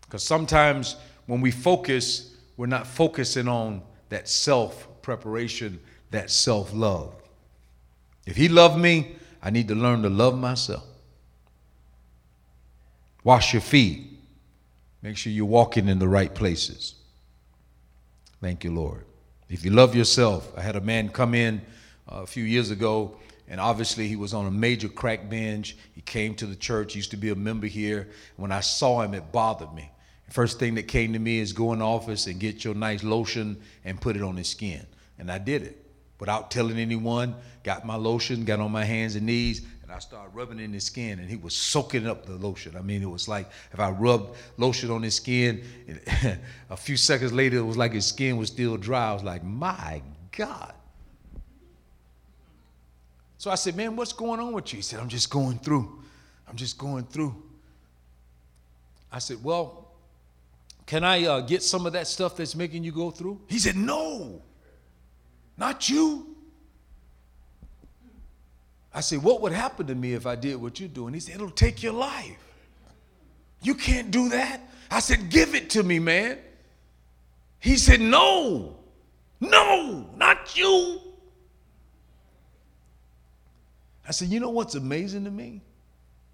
Because 0.00 0.24
sometimes 0.24 0.96
when 1.26 1.40
we 1.40 1.50
focus, 1.50 2.34
we're 2.56 2.66
not 2.66 2.86
focusing 2.86 3.46
on 3.46 3.82
that 4.08 4.28
self 4.28 4.88
preparation, 5.02 5.78
that 6.10 6.30
self 6.30 6.72
love. 6.72 7.14
If 8.26 8.36
He 8.36 8.48
loved 8.48 8.78
me, 8.78 9.16
I 9.42 9.50
need 9.50 9.68
to 9.68 9.74
learn 9.74 10.02
to 10.02 10.08
love 10.08 10.36
myself. 10.36 10.84
Wash 13.22 13.52
your 13.52 13.62
feet. 13.62 14.17
Make 15.02 15.16
sure 15.16 15.32
you're 15.32 15.46
walking 15.46 15.88
in 15.88 15.98
the 15.98 16.08
right 16.08 16.34
places. 16.34 16.94
Thank 18.40 18.64
you, 18.64 18.74
Lord. 18.74 19.04
If 19.48 19.64
you 19.64 19.70
love 19.70 19.94
yourself, 19.94 20.52
I 20.56 20.60
had 20.60 20.76
a 20.76 20.80
man 20.80 21.08
come 21.08 21.34
in 21.34 21.62
uh, 22.10 22.22
a 22.22 22.26
few 22.26 22.44
years 22.44 22.70
ago, 22.70 23.16
and 23.48 23.60
obviously 23.60 24.08
he 24.08 24.16
was 24.16 24.34
on 24.34 24.46
a 24.46 24.50
major 24.50 24.88
crack 24.88 25.30
binge. 25.30 25.76
He 25.94 26.02
came 26.02 26.34
to 26.36 26.46
the 26.46 26.56
church, 26.56 26.94
used 26.94 27.10
to 27.12 27.16
be 27.16 27.30
a 27.30 27.34
member 27.34 27.66
here. 27.66 28.08
When 28.36 28.52
I 28.52 28.60
saw 28.60 29.00
him, 29.02 29.14
it 29.14 29.32
bothered 29.32 29.72
me. 29.72 29.90
First 30.30 30.58
thing 30.58 30.74
that 30.74 30.88
came 30.88 31.14
to 31.14 31.18
me 31.18 31.38
is 31.38 31.54
go 31.54 31.72
in 31.72 31.78
the 31.78 31.86
office 31.86 32.26
and 32.26 32.38
get 32.38 32.62
your 32.62 32.74
nice 32.74 33.02
lotion 33.02 33.62
and 33.84 33.98
put 33.98 34.14
it 34.14 34.22
on 34.22 34.36
his 34.36 34.48
skin. 34.48 34.84
And 35.18 35.32
I 35.32 35.38
did 35.38 35.62
it 35.62 35.87
without 36.18 36.50
telling 36.50 36.78
anyone, 36.78 37.34
got 37.62 37.86
my 37.86 37.96
lotion, 37.96 38.44
got 38.44 38.60
on 38.60 38.72
my 38.72 38.84
hands 38.84 39.16
and 39.16 39.26
knees, 39.26 39.64
and 39.82 39.92
I 39.92 40.00
started 40.00 40.34
rubbing 40.34 40.60
in 40.60 40.72
his 40.72 40.84
skin, 40.84 41.18
and 41.18 41.30
he 41.30 41.36
was 41.36 41.54
soaking 41.54 42.06
up 42.06 42.26
the 42.26 42.34
lotion. 42.34 42.76
I 42.76 42.82
mean, 42.82 43.02
it 43.02 43.08
was 43.08 43.26
like 43.26 43.48
if 43.72 43.80
I 43.80 43.90
rubbed 43.90 44.36
lotion 44.58 44.90
on 44.90 45.02
his 45.02 45.14
skin, 45.14 45.62
a 46.70 46.76
few 46.76 46.96
seconds 46.96 47.32
later, 47.32 47.56
it 47.56 47.62
was 47.62 47.76
like 47.76 47.92
his 47.92 48.06
skin 48.06 48.36
was 48.36 48.48
still 48.48 48.76
dry. 48.76 49.10
I 49.10 49.12
was 49.14 49.24
like, 49.24 49.42
my 49.44 50.02
God. 50.36 50.74
So 53.38 53.50
I 53.50 53.54
said, 53.54 53.76
man, 53.76 53.96
what's 53.96 54.12
going 54.12 54.40
on 54.40 54.52
with 54.52 54.72
you? 54.72 54.78
He 54.78 54.82
said, 54.82 55.00
I'm 55.00 55.08
just 55.08 55.30
going 55.30 55.58
through. 55.58 56.02
I'm 56.48 56.56
just 56.56 56.76
going 56.76 57.04
through. 57.04 57.34
I 59.10 59.20
said, 59.20 59.42
well, 59.42 59.92
can 60.84 61.04
I 61.04 61.24
uh, 61.24 61.40
get 61.40 61.62
some 61.62 61.86
of 61.86 61.92
that 61.92 62.06
stuff 62.08 62.36
that's 62.36 62.54
making 62.54 62.84
you 62.84 62.92
go 62.92 63.10
through? 63.10 63.40
He 63.46 63.58
said, 63.58 63.76
no, 63.76 64.42
not 65.58 65.88
you. 65.88 66.24
I 68.94 69.00
said, 69.00 69.22
What 69.22 69.42
would 69.42 69.52
happen 69.52 69.86
to 69.88 69.94
me 69.94 70.14
if 70.14 70.26
I 70.26 70.36
did 70.36 70.56
what 70.56 70.80
you're 70.80 70.88
doing? 70.88 71.12
He 71.12 71.20
said, 71.20 71.34
It'll 71.34 71.50
take 71.50 71.82
your 71.82 71.92
life. 71.92 72.38
You 73.60 73.74
can't 73.74 74.10
do 74.10 74.28
that. 74.30 74.60
I 74.90 75.00
said, 75.00 75.28
Give 75.28 75.54
it 75.54 75.70
to 75.70 75.82
me, 75.82 75.98
man. 75.98 76.38
He 77.58 77.76
said, 77.76 78.00
No, 78.00 78.76
no, 79.40 80.06
not 80.16 80.56
you. 80.56 81.00
I 84.06 84.12
said, 84.12 84.28
You 84.28 84.40
know 84.40 84.50
what's 84.50 84.76
amazing 84.76 85.24
to 85.24 85.30
me? 85.30 85.60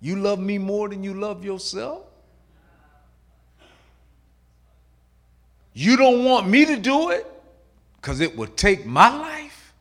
You 0.00 0.16
love 0.16 0.38
me 0.38 0.58
more 0.58 0.88
than 0.90 1.02
you 1.02 1.14
love 1.14 1.44
yourself. 1.44 2.02
You 5.72 5.96
don't 5.96 6.24
want 6.24 6.46
me 6.46 6.66
to 6.66 6.76
do 6.76 7.10
it 7.10 7.26
because 8.04 8.20
it 8.20 8.36
would 8.36 8.54
take 8.54 8.84
my 8.84 9.08
life. 9.08 9.72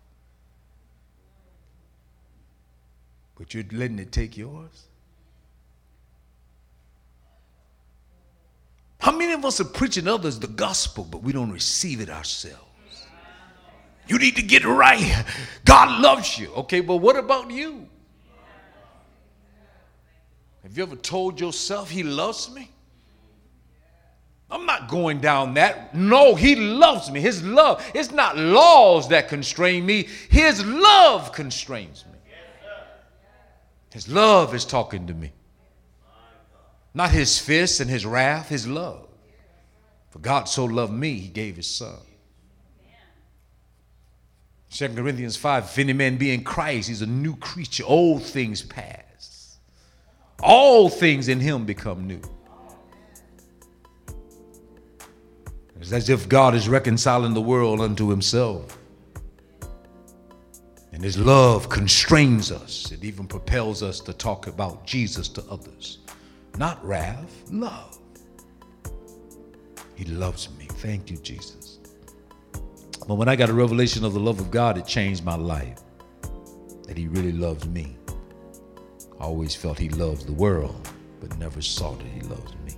but 3.36 3.54
you're 3.54 3.66
letting 3.74 4.00
it 4.00 4.14
take 4.14 4.38
yours? 4.38 4.86
How 9.02 9.12
many 9.12 9.34
of 9.34 9.44
us 9.44 9.60
are 9.60 9.66
preaching 9.66 10.08
others 10.08 10.40
the 10.40 10.48
gospel, 10.48 11.04
but 11.04 11.22
we 11.22 11.34
don't 11.34 11.52
receive 11.52 12.00
it 12.00 12.10
ourselves? 12.10 12.64
You 14.08 14.18
need 14.18 14.38
to 14.38 14.42
get 14.42 14.64
right. 14.64 15.26
God 15.66 16.02
loves 16.02 16.40
you. 16.40 16.50
Okay, 16.54 16.80
but 16.80 16.98
what 16.98 17.18
about 17.18 17.52
you? 17.52 17.86
Have 20.62 20.78
you 20.78 20.84
ever 20.84 20.96
told 20.96 21.42
yourself, 21.42 21.90
He 21.90 22.04
loves 22.04 22.50
me? 22.50 22.72
I'm 24.54 24.66
not 24.68 24.88
going 24.88 25.20
down 25.20 25.56
that. 25.56 25.96
No, 25.96 26.36
He 26.36 26.56
loves 26.56 27.10
me. 27.10 27.20
His 27.20 27.44
love. 27.44 27.84
It's 27.96 28.12
not 28.12 28.38
laws 28.38 29.10
that 29.10 29.28
constrain 29.28 29.86
me, 29.86 30.08
His 30.30 30.64
love 30.64 31.32
constrains 31.32 32.06
me. 32.06 32.12
His 33.94 34.10
love 34.10 34.56
is 34.56 34.66
talking 34.66 35.06
to 35.08 35.14
me. 35.14 35.32
Not 36.96 37.12
his 37.12 37.40
fists 37.40 37.80
and 37.80 37.90
his 37.90 38.06
wrath, 38.06 38.50
his 38.50 38.68
love. 38.68 39.08
For 40.10 40.20
God 40.20 40.46
so 40.46 40.66
loved 40.66 40.94
me, 40.94 41.14
he 41.14 41.28
gave 41.28 41.56
his 41.56 41.68
son. 41.68 41.98
2 44.72 44.90
Corinthians 44.90 45.38
5 45.38 45.66
If 45.66 45.78
any 45.78 45.94
man 45.94 46.18
be 46.18 46.34
in 46.34 46.44
Christ, 46.44 46.90
he's 46.90 47.04
a 47.04 47.08
new 47.08 47.36
creature. 47.36 47.84
Old 47.86 48.24
things 48.24 48.64
pass. 48.64 49.60
All 50.42 50.90
things 50.90 51.28
in 51.28 51.40
him 51.40 51.66
become 51.66 52.08
new. 52.08 52.22
It's 55.84 55.92
as 55.92 56.08
if 56.08 56.30
God 56.30 56.56
is 56.56 56.70
reconciling 56.70 57.34
the 57.34 57.42
world 57.42 57.82
unto 57.82 58.08
himself. 58.08 58.78
And 60.94 61.04
his 61.04 61.18
love 61.18 61.68
constrains 61.68 62.54
us. 62.54 62.90
It 62.94 63.04
even 63.04 63.28
propels 63.28 63.84
us 63.84 64.00
to 64.00 64.14
talk 64.14 64.48
about 64.48 64.88
Jesus 64.88 65.28
to 65.28 65.44
others. 65.52 65.98
Not 66.58 66.82
wrath, 66.86 67.52
love. 67.52 68.00
He 69.96 70.06
loves 70.06 70.48
me. 70.58 70.68
Thank 70.70 71.12
you, 71.12 71.18
Jesus. 71.18 71.80
But 73.06 73.16
when 73.16 73.28
I 73.28 73.36
got 73.36 73.50
a 73.50 73.54
revelation 73.54 74.06
of 74.06 74.14
the 74.14 74.22
love 74.22 74.40
of 74.40 74.52
God, 74.52 74.78
it 74.78 74.88
changed 74.88 75.26
my 75.26 75.36
life. 75.36 75.82
That 76.88 76.98
he 76.98 77.10
really 77.10 77.34
loves 77.34 77.68
me. 77.68 77.98
I 79.20 79.26
always 79.26 79.54
felt 79.54 79.78
he 79.78 79.90
loves 79.90 80.26
the 80.26 80.32
world, 80.32 80.88
but 81.20 81.38
never 81.38 81.62
saw 81.62 81.92
that 81.92 82.08
he 82.08 82.22
loves 82.22 82.54
me. 82.66 82.78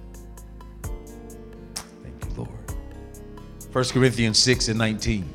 1 3.75 3.83
Corinthians 3.89 4.39
6 4.39 4.69
and 4.69 4.77
19. 4.79 5.29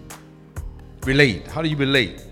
Relate. 1.05 1.47
How 1.49 1.61
do 1.61 1.69
you 1.69 1.77
relate? 1.77 2.25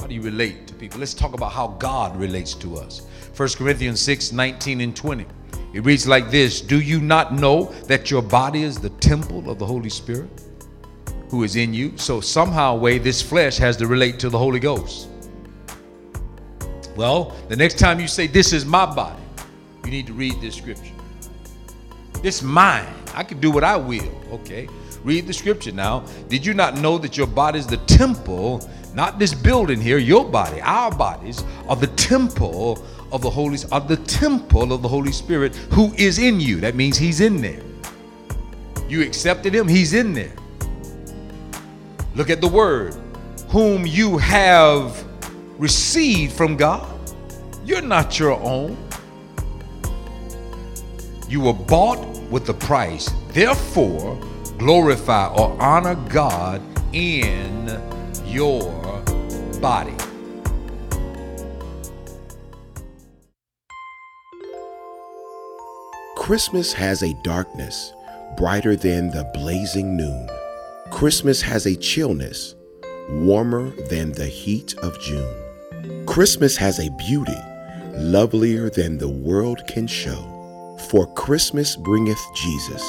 How 0.00 0.06
do 0.06 0.14
you 0.14 0.22
relate 0.22 0.66
to 0.68 0.72
people? 0.72 0.98
Let's 0.98 1.12
talk 1.12 1.34
about 1.34 1.52
how 1.52 1.76
God 1.78 2.16
relates 2.16 2.54
to 2.54 2.78
us. 2.78 3.02
1 3.36 3.50
Corinthians 3.58 4.00
6 4.00 4.32
19 4.32 4.80
and 4.80 4.96
20. 4.96 5.26
It 5.74 5.84
reads 5.84 6.08
like 6.08 6.30
this 6.30 6.62
Do 6.62 6.80
you 6.80 7.02
not 7.02 7.34
know 7.34 7.64
that 7.86 8.10
your 8.10 8.22
body 8.22 8.62
is 8.62 8.78
the 8.78 8.88
temple 8.88 9.50
of 9.50 9.58
the 9.58 9.66
Holy 9.66 9.90
Spirit 9.90 10.30
who 11.28 11.42
is 11.42 11.56
in 11.56 11.74
you? 11.74 11.98
So, 11.98 12.18
somehow, 12.22 12.74
way, 12.76 12.96
this 12.96 13.20
flesh 13.20 13.58
has 13.58 13.76
to 13.76 13.86
relate 13.86 14.18
to 14.20 14.30
the 14.30 14.38
Holy 14.38 14.58
Ghost. 14.58 15.10
Well, 16.96 17.36
the 17.50 17.56
next 17.56 17.78
time 17.78 18.00
you 18.00 18.08
say, 18.08 18.26
This 18.26 18.54
is 18.54 18.64
my 18.64 18.86
body, 18.86 19.22
you 19.84 19.90
need 19.90 20.06
to 20.06 20.14
read 20.14 20.40
this 20.40 20.54
scripture. 20.54 20.94
This 22.22 22.40
mine. 22.40 22.88
I 23.14 23.22
can 23.22 23.38
do 23.38 23.50
what 23.50 23.64
I 23.64 23.76
will. 23.76 24.10
Okay. 24.32 24.66
Read 25.04 25.26
the 25.26 25.32
scripture 25.32 25.72
now. 25.72 26.04
Did 26.28 26.46
you 26.46 26.54
not 26.54 26.76
know 26.78 26.98
that 26.98 27.16
your 27.16 27.26
body 27.26 27.58
is 27.58 27.66
the 27.66 27.78
temple 27.78 28.68
not 28.94 29.18
this 29.18 29.32
building 29.32 29.80
here, 29.80 29.98
your 29.98 30.24
body, 30.24 30.60
our 30.60 30.90
bodies 30.90 31.44
are 31.66 31.76
the 31.76 31.86
temple 31.88 32.84
of 33.10 33.22
the 33.22 33.30
Holy 33.30 33.58
are 33.70 33.80
the 33.80 33.96
temple 33.96 34.72
of 34.72 34.82
the 34.82 34.88
Holy 34.88 35.12
Spirit 35.12 35.56
who 35.72 35.94
is 35.94 36.18
in 36.18 36.40
you. 36.40 36.60
That 36.60 36.74
means 36.74 36.98
he's 36.98 37.20
in 37.20 37.40
there. 37.40 37.62
You 38.88 39.02
accepted 39.02 39.54
him, 39.54 39.66
he's 39.66 39.94
in 39.94 40.12
there. 40.12 40.34
Look 42.14 42.28
at 42.28 42.42
the 42.42 42.48
word, 42.48 42.94
whom 43.48 43.86
you 43.86 44.18
have 44.18 45.04
received 45.58 46.34
from 46.34 46.56
God. 46.56 46.86
You're 47.64 47.80
not 47.80 48.18
your 48.18 48.38
own. 48.42 48.76
You 51.28 51.40
were 51.40 51.54
bought 51.54 52.06
with 52.30 52.46
a 52.50 52.54
price. 52.54 53.10
Therefore, 53.28 54.20
glorify 54.62 55.26
or 55.26 55.60
honor 55.60 55.96
God 56.08 56.62
in 56.94 57.80
your 58.24 58.62
body. 59.60 59.96
Christmas 66.16 66.72
has 66.72 67.02
a 67.02 67.12
darkness 67.24 67.92
brighter 68.36 68.76
than 68.76 69.10
the 69.10 69.28
blazing 69.34 69.96
noon. 69.96 70.28
Christmas 70.92 71.42
has 71.42 71.66
a 71.66 71.74
chillness 71.74 72.54
warmer 73.10 73.70
than 73.88 74.12
the 74.12 74.28
heat 74.28 74.76
of 74.78 74.96
June. 75.00 76.06
Christmas 76.06 76.56
has 76.56 76.78
a 76.78 76.88
beauty 76.90 77.38
lovelier 77.94 78.70
than 78.70 78.98
the 78.98 79.08
world 79.08 79.66
can 79.66 79.88
show. 79.88 80.76
For 80.88 81.12
Christmas 81.14 81.74
bringeth 81.74 82.24
Jesus, 82.36 82.82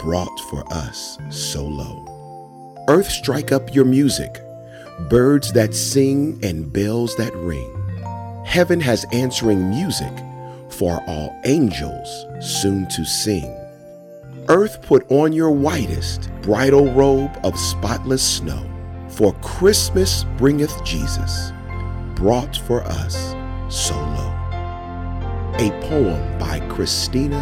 brought 0.00 0.40
for 0.50 0.64
us 0.72 1.18
so 1.30 1.64
low. 1.64 2.84
Earth, 2.88 3.10
strike 3.10 3.52
up 3.52 3.74
your 3.74 3.84
music 3.84 4.40
birds 5.08 5.52
that 5.52 5.74
sing 5.74 6.38
and 6.42 6.72
bells 6.72 7.16
that 7.16 7.34
ring. 7.36 7.74
Heaven 8.44 8.80
has 8.80 9.06
answering 9.12 9.70
music 9.70 10.12
for 10.68 11.02
all 11.06 11.34
angels 11.44 12.26
soon 12.40 12.86
to 12.88 13.04
sing. 13.04 13.56
Earth, 14.48 14.82
put 14.82 15.10
on 15.10 15.32
your 15.32 15.50
whitest 15.50 16.30
bridal 16.42 16.92
robe 16.92 17.38
of 17.44 17.58
spotless 17.58 18.22
snow, 18.22 18.68
for 19.08 19.32
Christmas 19.42 20.24
bringeth 20.36 20.84
Jesus, 20.84 21.52
brought 22.14 22.56
for 22.56 22.82
us 22.82 23.34
so 23.68 23.94
low. 23.94 24.36
a 25.58 25.70
poem 25.88 26.38
by 26.38 26.60
Christina 26.68 27.38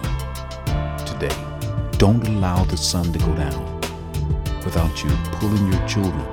today 1.06 1.36
don't 1.98 2.26
allow 2.28 2.64
the 2.64 2.78
sun 2.78 3.12
to 3.14 3.20
go 3.20 3.36
down 3.36 3.82
without 4.64 5.04
you 5.04 5.10
pulling 5.34 5.72
your 5.72 5.88
children 5.88 6.26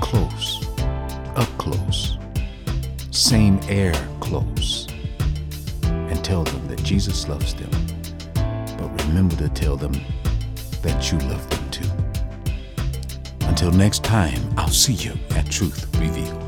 close, 0.00 0.68
up 1.34 1.48
close, 1.58 2.18
same 3.10 3.58
air 3.68 3.94
close, 4.20 4.86
and 5.82 6.24
tell 6.24 6.44
them 6.44 6.68
that 6.68 6.82
Jesus 6.82 7.26
loves 7.28 7.54
them. 7.54 7.70
But 8.76 9.06
remember 9.06 9.34
to 9.36 9.48
tell 9.48 9.76
them 9.76 9.94
that 10.82 11.10
you 11.10 11.18
love 11.30 11.48
them 11.50 11.70
too. 11.70 13.48
Until 13.48 13.72
next 13.72 14.04
time, 14.04 14.40
I'll 14.56 14.68
see 14.68 14.92
you 14.92 15.14
at 15.30 15.50
Truth 15.50 15.88
Revealed. 15.98 16.43